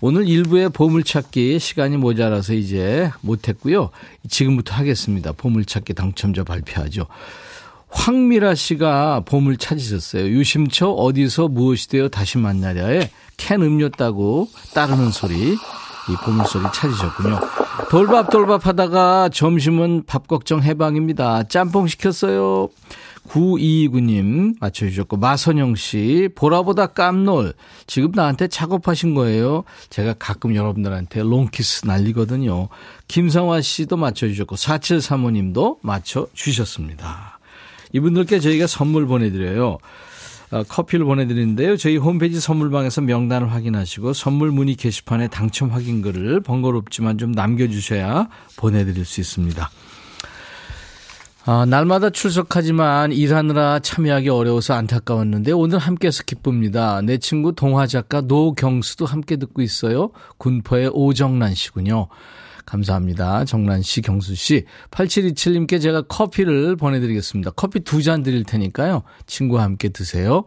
[0.00, 3.90] 오늘 일부의 보물찾기 시간이 모자라서 이제 못했고요.
[4.28, 5.32] 지금부터 하겠습니다.
[5.32, 7.06] 보물찾기 당첨자 발표하죠.
[7.90, 10.26] 황미라 씨가 보물 찾으셨어요.
[10.26, 17.40] 유심초 어디서 무엇이 되어 다시 만나랴에 캔 음료 따고 따르는 소리 이 보물 소리 찾으셨군요.
[17.90, 21.44] 돌밥 돌밥 하다가 점심은 밥 걱정 해방입니다.
[21.44, 22.68] 짬뽕 시켰어요.
[23.28, 27.52] 9229님 맞춰주셨고 마선영 씨 보라보다 깜놀
[27.86, 29.64] 지금 나한테 작업하신 거예요.
[29.90, 32.68] 제가 가끔 여러분들한테 롱키스 날리거든요.
[33.08, 37.27] 김성화 씨도 맞춰주셨고 4735님도 맞춰주셨습니다.
[37.92, 39.78] 이분들께 저희가 선물 보내드려요.
[40.50, 41.76] 어, 커피를 보내드리는데요.
[41.76, 49.20] 저희 홈페이지 선물방에서 명단을 확인하시고 선물 문의 게시판에 당첨 확인글을 번거롭지만 좀 남겨주셔야 보내드릴 수
[49.20, 49.70] 있습니다.
[51.44, 57.00] 아, 날마다 출석하지만 일하느라 참여하기 어려워서 안타까웠는데 오늘 함께해서 기쁩니다.
[57.00, 60.10] 내 친구 동화 작가 노경수도 함께 듣고 있어요.
[60.36, 62.08] 군포의 오정란 씨군요.
[62.68, 63.46] 감사합니다.
[63.46, 64.64] 정란 씨, 경수 씨.
[64.90, 67.52] 8727님께 제가 커피를 보내드리겠습니다.
[67.52, 69.02] 커피 두 잔 드릴 테니까요.
[69.26, 70.44] 친구와 함께 드세요.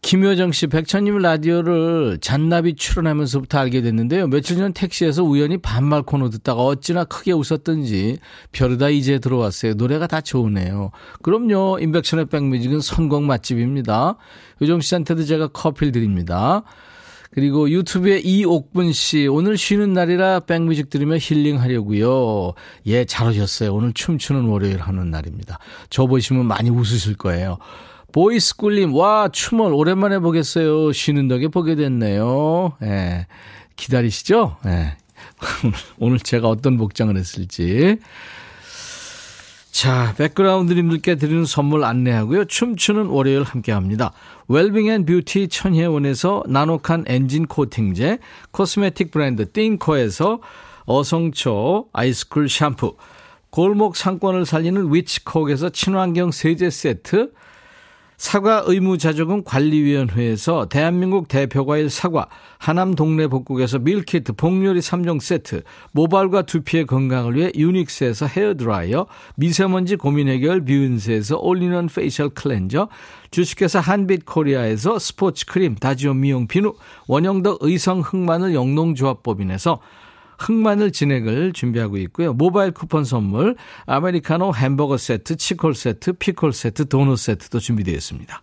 [0.00, 4.28] 김효정 씨, 백천님 라디오를 잔나비 출연하면서부터 알게 됐는데요.
[4.28, 8.18] 며칠 전 택시에서 우연히 반말 코너 듣다가 어찌나 크게 웃었던지
[8.52, 9.74] 별이다 이제 들어왔어요.
[9.74, 10.92] 노래가 다 좋으네요.
[11.22, 11.78] 그럼요.
[11.80, 14.16] 인백천의 백뮤직은 선곡 맛집입니다.
[14.60, 16.62] 효정 씨한테도 제가 커피를 드립니다.
[17.30, 22.54] 그리고 유튜브에 이옥분 씨, 오늘 쉬는 날이라 백뮤직 들으며 힐링하려고요.
[22.86, 23.74] 예, 잘하셨어요.
[23.74, 25.58] 오늘 춤추는 월요일 하는 날입니다.
[25.90, 27.58] 저 보시면 많이 웃으실 거예요.
[28.12, 30.92] 보이스쿨님, 와, 춤을 오랜만에 보겠어요.
[30.92, 32.72] 쉬는 덕에 보게 됐네요.
[32.82, 33.26] 예,
[33.76, 34.56] 기다리시죠?
[34.66, 34.96] 예.
[35.98, 37.98] 오늘 제가 어떤 복장을 했을지.
[39.70, 42.46] 자, 백그라운드님들께 드리는 선물 안내하고요.
[42.46, 44.12] 춤추는 월요일 함께 합니다.
[44.48, 48.18] 웰빙 and beauty 천혜원에서 나노칸 엔진 코팅제,
[48.50, 50.40] cosmetic 브랜드 띵코에서
[50.86, 52.96] 어성초 아이스쿨 샴푸,
[53.50, 57.30] 골목 상권을 살리는 위치콕에서 친환경 세제 세트,
[58.18, 62.26] 사과 의무자조금 관리위원회에서 대한민국 대표과일 사과,
[62.58, 70.26] 하남 동네 복국에서 밀키트, 복요리 3종 세트, 모발과 두피의 건강을 위해 유닉스에서 헤어드라이어, 미세먼지 고민
[70.26, 72.88] 해결 뷰인스에서 all-in-one facial cleanser,
[73.30, 76.74] 주식회사 한빛코리아에서 스포츠 크림, 다지오 미용 비누,
[77.06, 79.78] 원형덕 의성 흑마늘 영농조합법인에서
[80.38, 82.32] 흑마늘 진액을 준비하고 있고요.
[82.32, 88.40] 모바일 쿠폰 선물, 아메리카노 햄버거 세트, 치콜 세트, 피콜 세트, 도넛 세트도 준비되어 있습니다.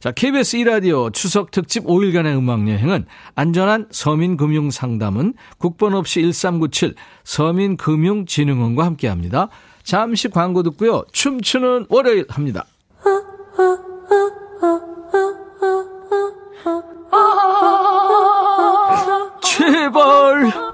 [0.00, 9.08] 자, KBS 2라디오 추석 특집 5일간의 음악여행은 안전한 서민금융 상담은 국번 없이 1397 서민금융진흥원과 함께
[9.08, 9.48] 합니다.
[9.82, 11.04] 잠시 광고 듣고요.
[11.12, 12.66] 춤추는 월요일 합니다.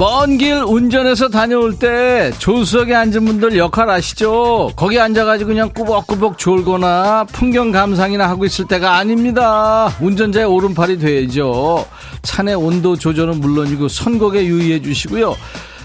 [0.00, 4.70] 먼 길 운전해서 다녀올 때 조수석에 앉은 분들 역할 아시죠?
[4.74, 9.94] 거기 앉아가지고 그냥 꾸벅꾸벅 졸거나 풍경 감상이나 하고 있을 때가 아닙니다.
[10.00, 11.84] 운전자의 오른팔이 돼야죠.
[12.22, 15.36] 차내 온도 조절은 물론이고 선곡에 유의해 주시고요.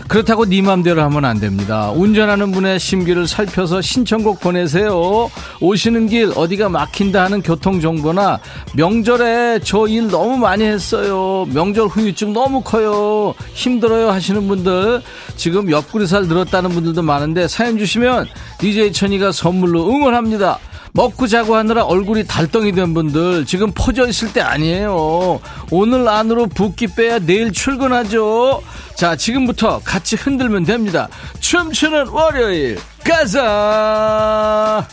[0.08, 1.91] 그렇다고 네 맘대로 하면 안 됩니다.
[1.91, 5.29] 운전하는 분의 심기를 살펴서 신청곡 보내세요.
[5.62, 8.39] 오시는 길 어디가 막힌다 하는 교통정보나
[8.75, 11.45] 명절에 저 일 너무 많이 했어요.
[11.53, 13.34] 명절 후유증 너무 커요.
[13.53, 15.01] 힘들어요 하시는 분들
[15.36, 18.25] 지금 옆구리 살 늘었다는 분들도 많은데 사연 주시면
[18.58, 20.58] DJ 천이가 선물로 응원합니다.
[20.95, 25.41] 먹고 자고 하느라 얼굴이 달덩이 된 분들 지금 퍼져 있을 때 아니에요.
[25.69, 28.62] 오늘 안으로 붓기 빼야 내일 출근하죠.
[28.95, 31.10] 자, 지금부터 같이 흔들면 됩니다.
[31.41, 34.88] 춤추는 월요일, 가자!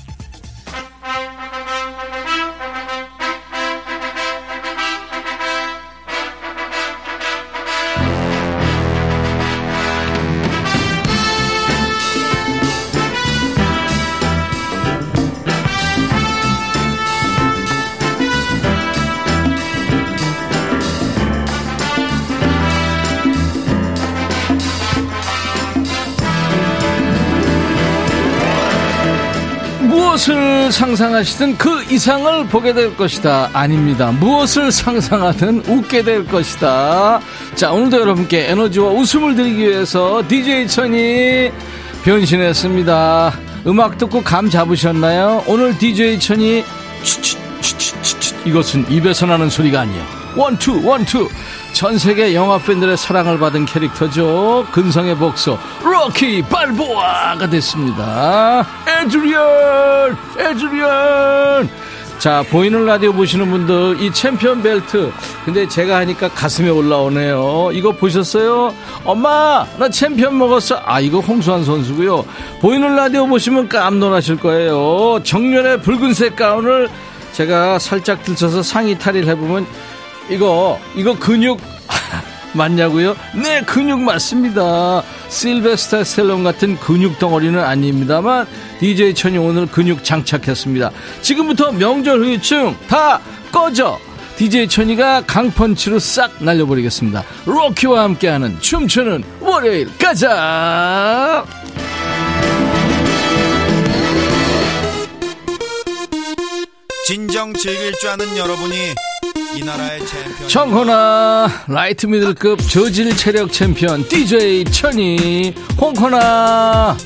[30.22, 33.50] 무엇을 상상하시든 그 이상을 보게 될 것이다.
[33.52, 34.12] 아닙니다.
[34.12, 37.20] 무엇을 상상하든 웃게 될 것이다.
[37.56, 41.50] 자, 오늘도 여러분께 에너지와 웃음을 드리기 위해서 DJ 천이
[42.04, 43.32] 변신했습니다.
[43.66, 45.42] 음악 듣고 감 잡으셨나요?
[45.48, 46.64] 오늘 DJ 천이
[48.44, 50.04] 이것은 입에서 나는 소리가 아니에요.
[50.36, 51.28] 원투 원투
[51.72, 54.66] 전 세계 영화 팬들의 사랑을 받은 캐릭터죠.
[54.70, 58.64] 근성의 복서 로키 발보아가 됐습니다.
[59.02, 61.68] Adrian, Adrian.
[62.18, 65.10] 자 보이는 라디오 보시는 분들 이 챔피언 벨트.
[65.44, 67.70] 근데 제가 하니까 가슴에 올라오네요.
[67.72, 68.72] 이거 보셨어요?
[69.04, 70.80] 엄마 나 챔피언 먹었어.
[70.84, 72.24] 아 이거 홍수환 선수고요.
[72.60, 75.18] 보이는 라디오 보시면 깜놀하실 거예요.
[75.24, 76.88] 정열의 붉은색 가운을
[77.32, 79.66] 제가 살짝 들쳐서 상의 탈의를 해보면
[80.30, 81.60] 이거 이거 근육
[82.54, 83.16] 맞냐고요?
[83.42, 85.02] 네 근육 맞습니다.
[85.28, 88.46] 실베스타 셀론 같은 근육 덩어리는 아닙니다만
[88.80, 90.90] DJ 천이 오늘 근육 장착했습니다.
[91.22, 93.98] 지금부터 명절 후유증 다 꺼져!
[94.36, 97.22] DJ 천이가 강펀치로 싹 날려버리겠습니다.
[97.46, 101.44] 로키와 함께하는 춤추는 월요일 가자!
[107.06, 108.74] 진정 즐길 줄 아는 여러분이
[110.48, 115.54] 청호나 라이트 미들급 저질 체력 챔피언 DJ 천이.
[115.80, 116.96] 홍코나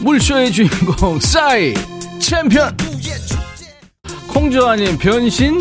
[0.00, 1.74] 물쇼의 주인공 싸이
[2.18, 2.76] 챔피언.
[4.28, 5.60] 콩조아님 변신?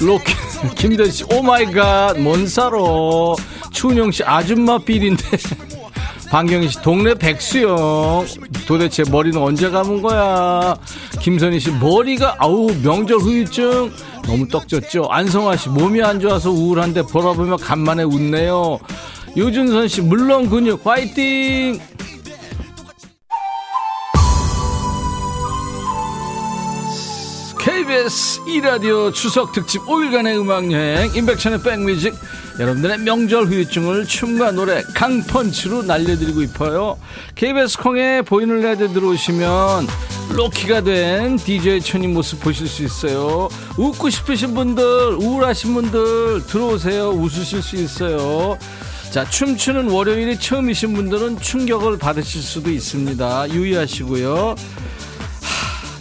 [0.00, 0.36] 로켓
[0.76, 3.36] 김대씨 오마이갓 뭔사로?
[3.72, 5.24] 추은영씨 아줌마 빌인데
[6.30, 8.24] 방경희 씨, 동네 백수형.
[8.66, 10.76] 도대체 머리는 언제 감은 거야?
[11.20, 13.92] 김선희 씨, 머리가, 아우, 명절 후유증.
[14.26, 15.08] 너무 떡졌죠?
[15.10, 18.78] 안성화 씨, 몸이 안 좋아서 우울한데 보라보며 간만에 웃네요.
[19.36, 21.80] 유준선 씨, 물론 근육, 화이팅!
[27.58, 32.14] KBS 2라디오 추석 특집 5일간의 음악여행 인백천의 백뮤직
[32.60, 36.98] 여러분들의 명절 후유증을 춤과 노래 강펀치로 날려드리고 싶어요.
[37.34, 39.86] KBS 콩에 보이는 라디오 들어오시면
[40.34, 43.48] 로키가 된 DJ 천인 모습 보실 수 있어요.
[43.78, 44.84] 웃고 싶으신 분들
[45.14, 47.08] 우울하신 분들 들어오세요.
[47.08, 48.58] 웃으실 수 있어요.
[49.10, 53.54] 자 춤추는 월요일이 처음이신 분들은 충격을 받으실 수도 있습니다.
[53.54, 54.54] 유의하시고요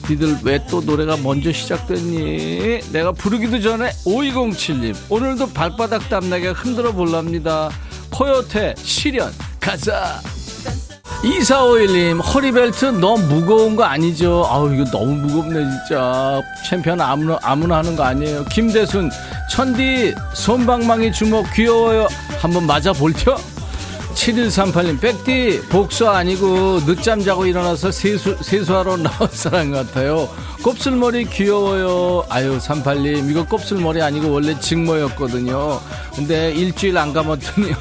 [0.10, 2.80] 니들 왜 또 노래가 먼저 시작됐니?
[2.92, 7.70] 내가 부르기도 전에 5207님 오늘도 발바닥 땀나게 흔들어 볼랍니다.
[8.12, 10.20] 코요태 시련 가자.
[11.24, 14.46] 2451님 허리벨트 너무 무거운 거 아니죠?
[14.50, 18.46] 아우 이거 너무 무겁네 진짜 챔피언 아무나 아무나 하는 거 아니에요.
[18.46, 19.10] 김대순
[19.52, 22.08] 천디 손방망이 주먹 귀여워요.
[22.40, 23.38] 한번 맞아 볼텨?
[24.20, 30.28] 7138님, 백디, 복수 아니고, 늦잠 자고 일어나서 세수, 세수하러 나온 사람 같아요.
[30.62, 32.26] 곱슬머리 귀여워요.
[32.28, 35.80] 아유, 38님, 이거 곱슬머리 아니고 원래 직모였거든요.
[36.16, 37.76] 근데 일주일 안 감았더니요.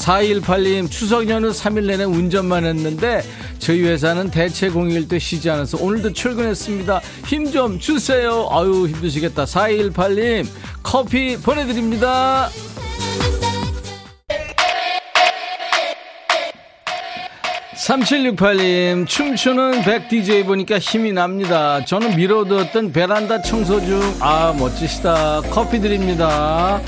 [0.00, 3.22] 4218님, 추석 연휴 3일 내내 운전만 했는데,
[3.60, 7.00] 저희 회사는 대체 공휴일 때 쉬지 않아서 오늘도 출근했습니다.
[7.26, 8.48] 힘 좀 주세요.
[8.50, 9.44] 아유, 힘드시겠다.
[9.44, 10.46] 4218님,
[10.82, 12.48] 커피 보내드립니다.
[17.90, 21.84] 3768님, 춤추는 백 DJ 보니까 힘이 납니다.
[21.84, 25.40] 저는 미뤄두었던 베란다 청소 중, 아, 멋지시다.
[25.50, 26.80] 커피 드립니다.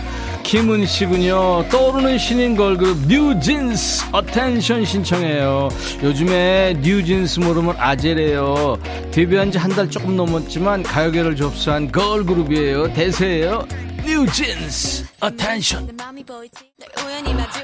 [0.45, 1.67] 김은 씨군요.
[1.71, 5.69] 떠오르는 신인 걸그룹 뉴진스 Attention 신청해요.
[6.05, 8.77] 요즘에 뉴진스 모르면 아재래요.
[9.11, 12.93] 데뷔한 지 한 달 조금 넘었지만 가요계를 접수한 걸그룹이에요.
[12.93, 13.67] 대세예요.
[14.05, 15.97] 뉴진스 Attention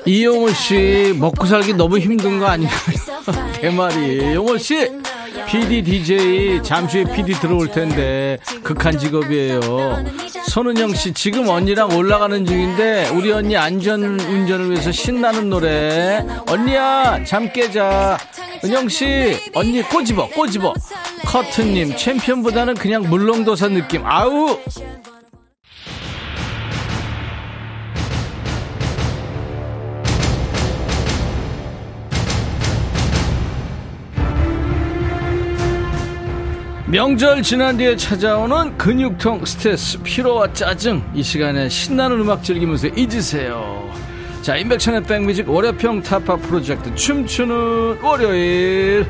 [0.07, 2.97] 이용호 씨 먹고 살기 너무 힘든 거 아닌가요?
[3.61, 4.35] 개말이.
[4.35, 4.89] 용호 씨
[5.49, 9.61] PD DJ 잠시 후에 PD 들어올 텐데 극한 직업이에요.
[10.49, 16.25] 손은영 씨 지금 언니랑 올라가는 중인데 우리 언니 안전 운전을 위해서 신나는 노래.
[16.49, 18.19] 언니야 잠 깨자.
[18.65, 20.75] 은영 씨 언니 꼬집어 꼬집어.
[21.27, 24.07] 커튼님 챔피언보다는 그냥 물렁도사 느낌.
[24.07, 24.59] 아우
[36.91, 41.03] 명절 지난 뒤에 찾아오는 근육통, 스트레스, 피로와 짜증.
[41.15, 43.93] 이 시간에 신나는 음악 즐기면서 잊으세요.
[44.41, 49.07] 자, 임백천의 백뮤직 월요병 타파 프로젝트 춤추는 월요일.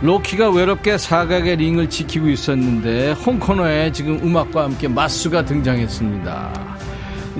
[0.00, 6.77] 로키가 외롭게 사각의 링을 지키고 있었는데 홍코너에 지금 음악과 함께 마수가 등장했습니다.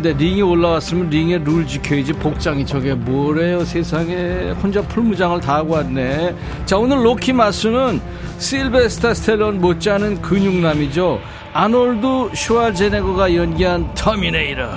[0.01, 2.13] 근데 링이 올라왔으면 링의 룰 지켜야지.
[2.13, 4.53] 복장이 저게 뭐래요 세상에.
[4.63, 6.37] 혼자 풀무장을 다 하고 왔네.
[6.67, 8.01] 자 오늘 로키 마수는
[8.39, 11.19] 실베스타 스텔론 못지않은 근육남이죠.
[11.53, 14.69] 아놀드 슈왈제네거가 연기한 터미네이터.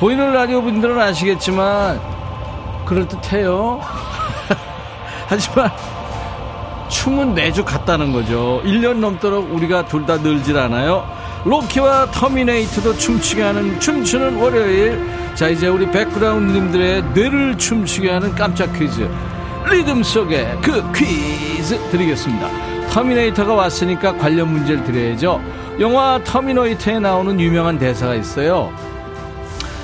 [0.00, 2.00] 보이는 라디오 분들은 아시겠지만
[2.84, 3.80] 그럴듯해요.
[5.28, 5.70] 하지만
[6.88, 8.60] 춤은 메주 같다는 거죠.
[8.64, 11.08] 1년 넘도록 우리가 둘 다 늘질 않아요
[11.44, 14.98] 로키와 터미네이터도 춤추게 하는 춤추는 월요일.
[15.34, 19.08] 자 이제 우리 백그라운드님들의 뇌를 춤추게 하는 깜짝 퀴즈.
[19.70, 22.48] 리듬 속의 그 퀴즈 드리겠습니다.
[22.90, 25.40] 터미네이터가 왔으니까 관련 문제를 드려야죠.
[25.80, 28.72] 영화 터미네이터에 나오는 유명한 대사가 있어요.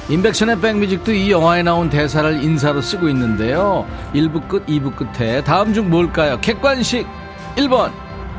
[0.08, 3.86] 임백천의 백뮤직도 이 영화에 나온 대사를 인사로 쓰고 있는데요.
[4.14, 5.44] 1부 끝 2부 끝에.
[5.44, 6.38] 다음 중 뭘까요?
[6.40, 7.06] 객관식
[7.56, 7.92] 1번.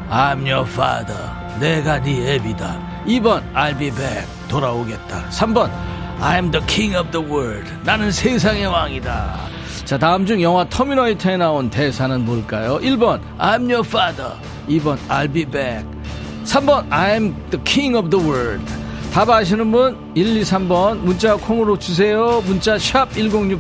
[0.10, 1.30] I'm your father.
[1.60, 5.70] 내가 네 애비다 2번 I'll be back 돌아오겠다 3번
[6.20, 9.36] I'm the king of the world 나는 세상의 왕이다
[9.86, 14.34] 자 다음 중 영화 터미네이터에 나온 대사는 뭘까요 1번 I'm your father
[14.68, 15.86] 2번 I'll be back
[16.46, 18.64] 3번 I'm the king of the world
[19.12, 22.42] 답 아시는 분 1, 2, 3번 문자 콩으로 주세요.
[22.46, 23.60] 문자 샵 1061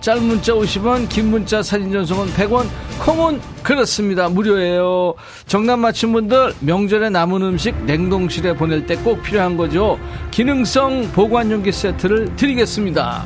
[0.00, 2.66] 짧은 문자 50원 긴 문자 사진 전송은 100원
[3.04, 4.28] 콩은 그렇습니다.
[4.28, 5.14] 무료예요.
[5.48, 9.98] 정답 맞힌 분들 명절에 남은 음식 냉동실에 보낼 때 꼭 필요한 거죠.
[10.30, 13.24] 기능성 보관용기 세트를 드리겠습니다.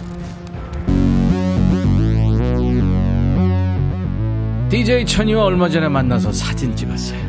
[4.70, 7.27] DJ 천이와 얼마 전에 만나서 사진 찍었어요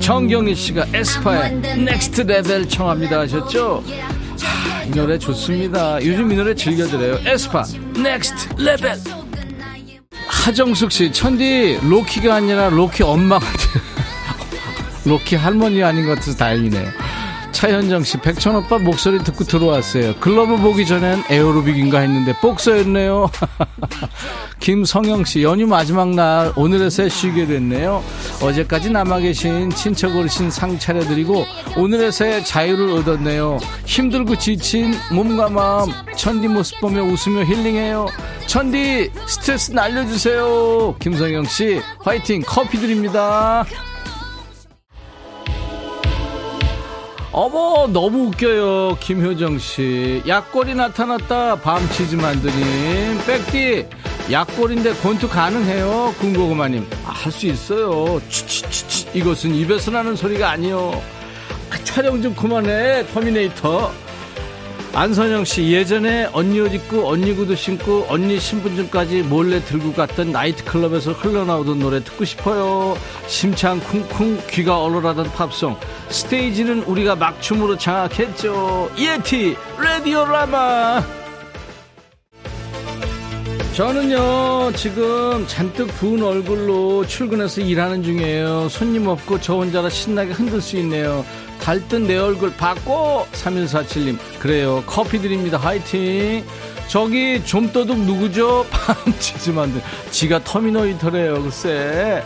[0.00, 3.84] 정경희 씨가 에스파의 Next Level 청합니다 하셨죠?
[4.42, 5.98] 하, 이 노래 좋습니다.
[6.04, 7.18] 요즘 이 노래 즐겨드려요.
[7.26, 7.64] 에스파
[7.96, 8.96] Next Level.
[10.26, 13.82] 하정숙 씨, 천디, 로키가 아니라 로키 엄마 같아요.
[15.04, 16.88] 로키 할머니 아닌 것 같아서 다행이네요.
[17.60, 20.14] 차현정 씨, 백천 오빠 목소리 듣고 들어왔어요.
[20.16, 23.30] 글러브 보기 전엔 에어로빅인가 했는데 복서였네요.
[24.60, 28.02] 김성영 씨, 연휴 마지막 날 오늘에서 쉬게 됐네요.
[28.40, 31.44] 어제까지 남아 계신 친척 어르신 상 차려드리고
[31.76, 33.58] 오늘에서의 자유를 얻었네요.
[33.84, 38.06] 힘들고 지친 몸과 마음 천디 모습 보며 웃으며 힐링해요.
[38.46, 40.94] 천디 스트레스 날려주세요.
[40.98, 43.66] 김성영 씨, 화이팅 커피 드립니다.
[47.32, 50.24] 어머 너무 웃겨요 김효정씨.
[50.26, 53.18] 약골이 나타났다 밤치즈 만드님.
[53.24, 53.86] 백디
[54.32, 56.86] 약골인데 권투 가능해요 군고구마님.
[57.06, 58.20] 아, 할수 있어요.
[58.28, 59.10] 치치치치.
[59.14, 61.00] 이것은 입에서 나는 소리가 아니요.
[61.70, 63.92] 아, 촬영 좀 그만해 터미네이터
[64.92, 71.12] 안선영 씨 예전에 언니 옷 입고 언니 구두 신고 언니 신분증까지 몰래 들고 갔던 나이트클럽에서
[71.12, 72.96] 흘러나오던 노래 듣고 싶어요.
[73.28, 75.76] 심장 쿵쿵 귀가 얼얼하던 팝송.
[76.08, 78.90] 스테이지는 우리가 막춤으로 장악했죠.
[78.98, 81.02] Yeti Radiorama.
[83.74, 88.68] 저는요 지금 잔뜩 부은 얼굴로 출근해서 일하는 중이에요.
[88.68, 91.24] 손님 없고 저 혼자라 신나게 흔들 수 있네요
[91.60, 94.82] 달뜬 내 얼굴 받고 3147님 그래요.
[94.86, 95.58] 커피 드립니다.
[95.58, 96.44] 화이팅.
[96.88, 98.66] 저기 좀도둑 누구죠?
[98.70, 99.80] 밤치즈 만든
[100.10, 102.22] 지가 터미네이터래요 글쎄.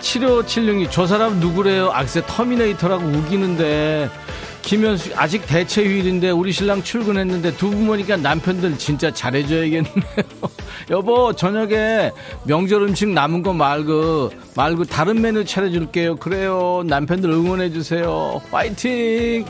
[0.00, 1.90] 7576이 저 사람 누구래요?
[1.92, 4.10] 아 글쎄 터미네이터라고 우기는데
[4.70, 9.90] 김현수 아직 대체 휴일인데 우리 신랑 출근했는데 두 부모니까 남편들 진짜 잘해줘야겠네요.
[10.90, 12.12] 여보 저녁에
[12.44, 16.16] 명절 음식 남은 거 말고 말고 다른 메뉴 차려줄게요.
[16.18, 18.40] 그래요 남편들 응원해 주세요.
[18.52, 19.44] 파이팅.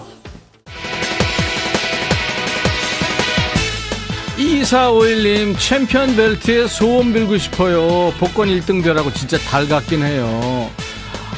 [4.39, 8.11] 2451님 챔피언 벨트에 소원 빌고 싶어요.
[8.19, 10.71] 복권 1등 별하고 진짜 달갑긴 해요.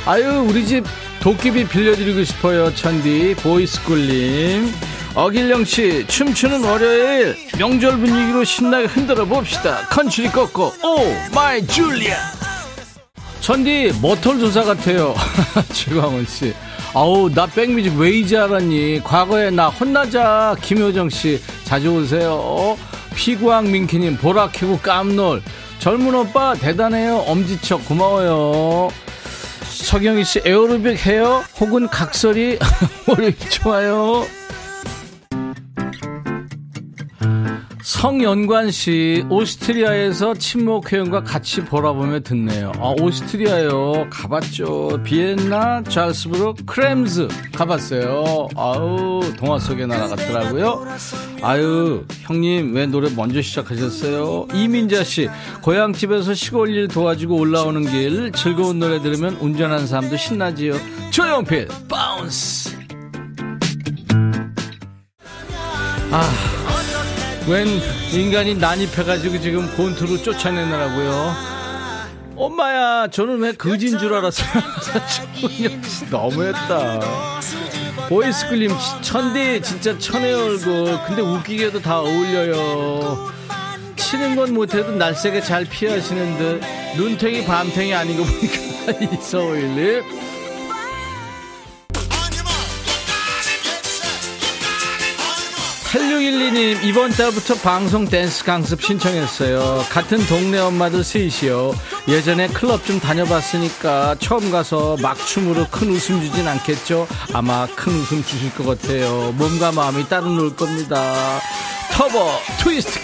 [0.07, 0.85] 아유 우리 집
[1.23, 3.37] 도깨비 빌려드리고 싶어요 천디.
[3.43, 4.73] 보이스쿨님.
[5.15, 9.87] 어길령씨 춤추는 월요일 명절 분위기로 신나게 흔들어 봅시다.
[9.89, 10.65] 컨츄리 꼬꼬.
[10.83, 12.17] Oh My Julia.
[13.41, 15.15] 천디 머털도사 같아요.
[15.73, 16.55] 최광원씨.
[16.93, 19.03] 아우 나 백뮤직 왜 이제 알았니?
[19.05, 21.41] 과거에 나 혼나자 김효정씨.
[21.63, 22.77] 자주 오세요.
[23.15, 25.41] 피구왕 민키님 보라 켜고 깜놀.
[25.79, 27.19] 젊은 오빠 대단해요.
[27.29, 28.89] 엄지척 고마워요
[29.73, 31.43] 서경희 씨 에어로빅 해요?
[31.59, 32.59] 혹은 각설이
[33.07, 34.27] 월요일 좋아요.
[37.83, 42.73] 성연관 씨 오스트리아에서 친목 회원과 같이 보라보며 듣네요.
[42.79, 45.01] 아 오스트리아요 가봤죠.
[45.03, 48.49] 비엔나, 잘스부르크, 크렘즈 가봤어요.
[48.55, 50.87] 아우 동화 속의 나라 같더라고요.
[51.43, 54.47] 아유 형님 왜 노래 먼저 시작하셨어요?
[54.55, 55.29] 이민자 씨
[55.63, 60.75] 고향집에서 시골 일 도와주고 올라오는 길 즐거운 노래 들으면 운전하는 사람도 신나지요.
[61.11, 62.77] 조용필 바운스.
[66.13, 66.52] 아.
[67.49, 67.67] 웬
[68.13, 71.53] 인간이 난입해가지고 지금 곤투로 쫓아내느라고요.
[72.37, 74.63] 엄마야, 저는 왜 거진 줄 알았어요.
[76.11, 77.01] 너무했다.
[78.09, 78.71] 보이스클림
[79.03, 80.99] 천대 진짜 천의 얼굴.
[81.07, 83.31] 근데 웃기게도 다 어울려요.
[83.97, 86.61] 치는 건 못해도 날쌔게 잘 피하시는 듯
[86.97, 90.03] 눈탱이 밤탱이 아닌 거 보니까 이서일님
[96.43, 99.85] 8612님 이번 달부터 방송 댄스 강습 신청했어요.
[99.91, 101.75] 같은 동네 엄마들 셋이요.
[102.09, 107.07] 예전에 클럽 좀 다녀봤으니까 처음 가서 막춤으로 큰 웃음 주진 않겠죠?
[107.33, 109.33] 아마 큰 웃음 주실 것 같아요.
[109.33, 111.41] 몸과 마음이 따로 놀 겁니다.
[111.93, 112.19] 터보
[112.59, 113.01] 트위스트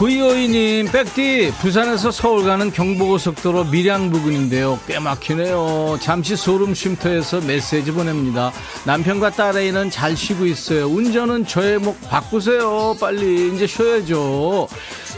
[0.00, 4.80] 킥 9252님, 백디, 부산에서 서울 가는 경부고속도로 밀양 부근인데요.
[4.86, 5.98] 꽤 막히네요.
[6.00, 8.50] 잠시 소름 쉼터에서 메시지 보냅니다.
[8.86, 10.86] 남편과 딸아이는 잘 쉬고 있어요.
[10.86, 12.96] 운전은 저의 목 바꾸세요.
[12.98, 13.54] 빨리.
[13.54, 14.68] 이제 쉬어야죠.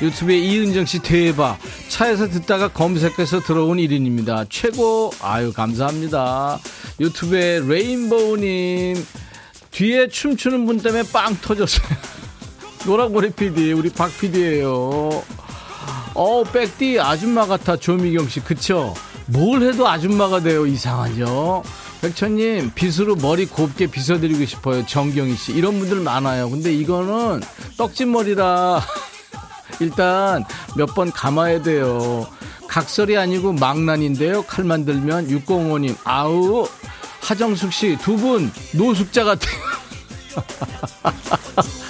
[0.02, 1.58] 유튜브에 이은정 씨 대박.
[1.88, 4.46] 차에서 듣다가 검색해서 들어온 1인입니다.
[4.50, 5.12] 최고.
[5.20, 6.58] 아유, 감사합니다.
[6.98, 8.96] 유튜브에 레인보우님.
[9.70, 11.86] 뒤에 춤추는 분 때문에 빵 터졌어요.
[12.86, 15.22] 노랑머리 PD, 우리 박 PD예요.
[16.14, 18.94] 어, 백디 아줌마 같아 조미경 씨, 그쵸?
[19.26, 20.66] 뭘 해도 아줌마가 돼요.
[20.66, 21.62] 이상하죠?
[22.00, 24.84] 백천님, 빗으로 머리 곱게 빗어드리고 싶어요.
[24.84, 25.52] 정경희 씨.
[25.52, 26.50] 이런 분들 많아요.
[26.50, 27.40] 근데 이거는
[27.78, 28.82] 떡진 머리라
[29.80, 30.44] 일단
[30.76, 32.26] 몇 번 감아야 돼요.
[32.66, 34.42] 각설이 아니고 망난인데요.
[34.42, 36.66] 칼만 들면 605님, 아우,
[37.20, 39.54] 하정숙 씨, 두 분 노숙자 같아요.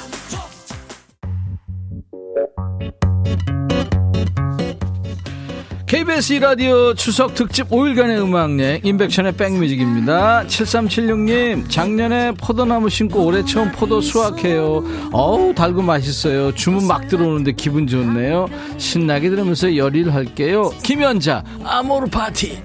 [6.13, 10.45] KBS 라디오 추석 특집 5일간의 음악여행 인백션의 백뮤직입니다.
[10.47, 14.85] 7376님 작년에 포도나무 심고 올해 처음 포도 수확해요.
[15.11, 16.55] 어우 달고 맛있어요.
[16.55, 18.47] 주문 막 들어오는데 기분 좋네요.
[18.77, 20.71] 신나게 들으면서 열일 할게요.
[20.83, 22.63] 김연자 아모르 파티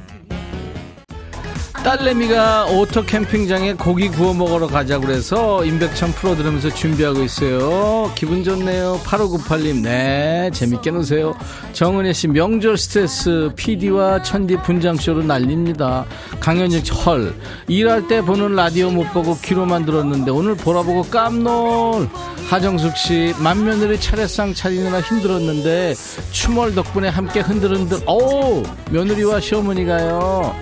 [1.84, 8.12] 딸내미가 오토 캠핑장에 고기 구워 먹으러 가자고 그래서 임백천 프로 들으면서 준비하고 있어요.
[8.16, 9.00] 기분 좋네요.
[9.06, 11.34] 8598님, 네, 재밌게 노세요.
[11.72, 16.06] 정은혜 씨, 명절 스트레스, PD와 천디 분장쇼로 날립니다.
[16.42, 17.34] 강현직 헐,
[17.70, 22.10] 일할 때 보는 라디오 못 보고 귀로만 들었는데 오늘 보라보고 깜놀.
[22.50, 25.94] 하정숙 씨, 맏며느리 차례상 차리느라 힘들었는데
[26.32, 30.56] 추멀 덕분에 함께 흔들흔들, 어우, 며느리와 시어머니가요.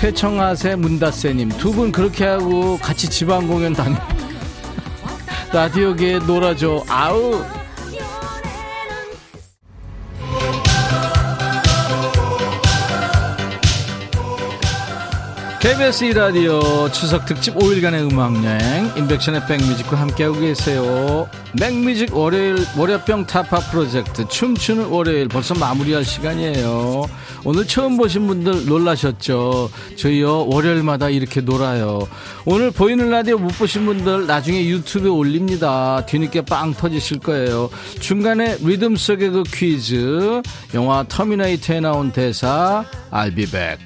[0.00, 1.50] 퇴청하세 문다세님.
[1.50, 3.96] 두 분 그렇게 하고 같이 지방 공연 다녀.
[5.52, 6.84] 라디오계에 놀아줘.
[6.88, 7.44] 아우
[15.60, 21.28] KBS 라디오 추석 특집 5일간의 음악여행 인백션의 백뮤직과 함께하고 계세요.
[21.60, 27.04] 백뮤직 월요일 월요병 타파 프로젝트 춤추는 월요일 벌써 마무리할 시간이에요.
[27.44, 29.70] 오늘 처음 보신 분들 놀라셨죠?
[29.96, 32.08] 저희요 월요일마다 이렇게 놀아요.
[32.46, 36.06] 오늘 보이는 라디오 못 보신 분들 나중에 유튜브에 올립니다.
[36.06, 37.68] 뒤늦게 빵 터지실 거예요.
[38.00, 40.40] 중간에 리듬 속의 그 퀴즈
[40.72, 43.78] 영화 터미네이터에 나온 대사 I'll be back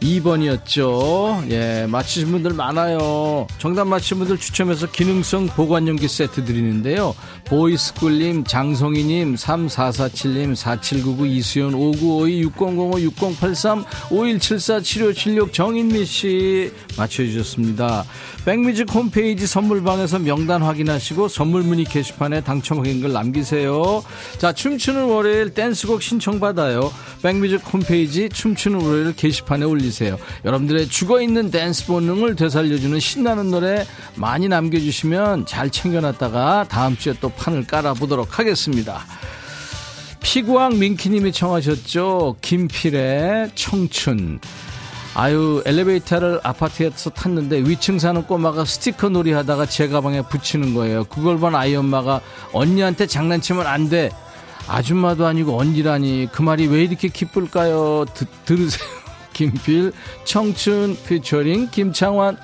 [0.00, 1.50] 2번이었죠.
[1.50, 3.46] 예, 맞히신 분들 많아요.
[3.58, 7.14] 정답 맞히신 분들 추첨해서 기능성 보관용기 세트 드리는데요.
[7.46, 18.04] 보이스쿨님, 장성희님, 3447님, 4799, 이수연, 5952, 6005, 6083, 5174, 7576, 정인미 씨 맞춰주셨습니다.
[18.44, 24.02] 백뮤직 홈페이지 선물방에서 명단 확인하시고 선물 문의 게시판에 당첨 확인글 남기세요.
[24.38, 26.90] 자, 춤추는 월요일 댄스곡 신청받아요.
[27.22, 30.18] 백뮤직 홈페이지 춤추는 월요일 게시판에 올리세요.
[30.46, 33.84] 여러분들의 죽어있는 댄스 본능을 되살려주는 신나는 노래
[34.14, 39.04] 많이 남겨주시면 잘 챙겨놨다가 다음 주에 또 판을 깔아보도록 하겠습니다.
[40.22, 42.36] 피구왕 민키님이 청하셨죠.
[42.40, 44.40] 김필의 청춘.
[45.14, 51.04] 아유 엘리베이터를 아파트에서 탔는데 위층 사는 꼬마가 스티커 놀이 하다가 제 가방에 붙이는 거예요.
[51.04, 52.20] 그걸 본 아이 엄마가
[52.52, 54.10] 언니한테 장난치면 안 돼.
[54.68, 58.04] 아줌마도 아니고 언니라니 그 말이 왜 이렇게 기쁠까요?
[58.14, 58.88] 드, 들으세요.
[59.32, 59.92] 김필
[60.24, 62.36] 청춘 피처링 김창완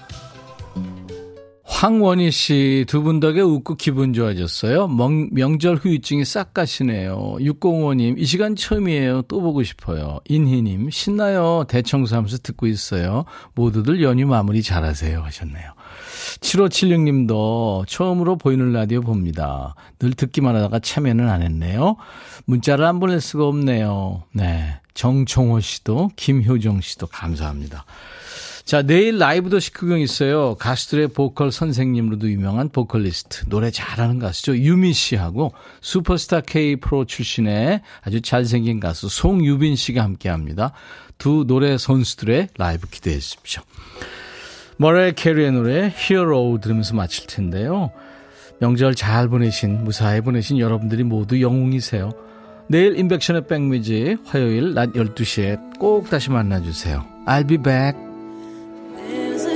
[1.68, 4.86] 황원희 씨 두 분 덕에 웃고 기분 좋아졌어요.
[4.86, 7.36] 명, 명절 후유증이 싹 가시네요.
[7.40, 9.22] 605님 이 시간 처음이에요.
[9.22, 10.20] 또 보고 싶어요.
[10.28, 11.64] 인희님 신나요.
[11.68, 13.24] 대청소하면서 듣고 있어요.
[13.56, 15.72] 모두들 연휴 마무리 잘하세요 하셨네요.
[16.40, 19.74] 7576님도 처음으로 보이는 라디오 봅니다.
[19.98, 21.96] 늘 듣기만 하다가 참여는 안 했네요.
[22.44, 24.22] 문자를 안 보낼 수가 없네요.
[24.32, 24.78] 네.
[24.94, 27.84] 정종호 씨도 김효정 씨도 감사합니다.
[28.66, 30.56] 자, 내일 라이브 도시 구경 있어요.
[30.56, 34.56] 가수들의 보컬 선생님으로도 유명한 보컬리스트, 노래 잘하는 가수죠.
[34.56, 35.52] 유미 씨하고
[35.82, 40.72] 슈퍼스타 K 프로 출신의 아주 잘생긴 가수 송유빈 씨가 함께 합니다.
[41.16, 43.62] 두 노래 선수들의 라이브 기대해 주십시오.
[44.78, 47.92] 머렐 캐리의 노래 히어로 들으면서 마칠 텐데요.
[48.58, 52.10] 명절 잘 보내신, 무사히 보내신 여러분들이 모두 영웅이세요.
[52.68, 57.06] 내일 인백션의 백뮤직 화요일 낮 12시에 꼭 다시 만나주세요.
[57.28, 58.15] I'll be back.
[59.08, 59.55] Is it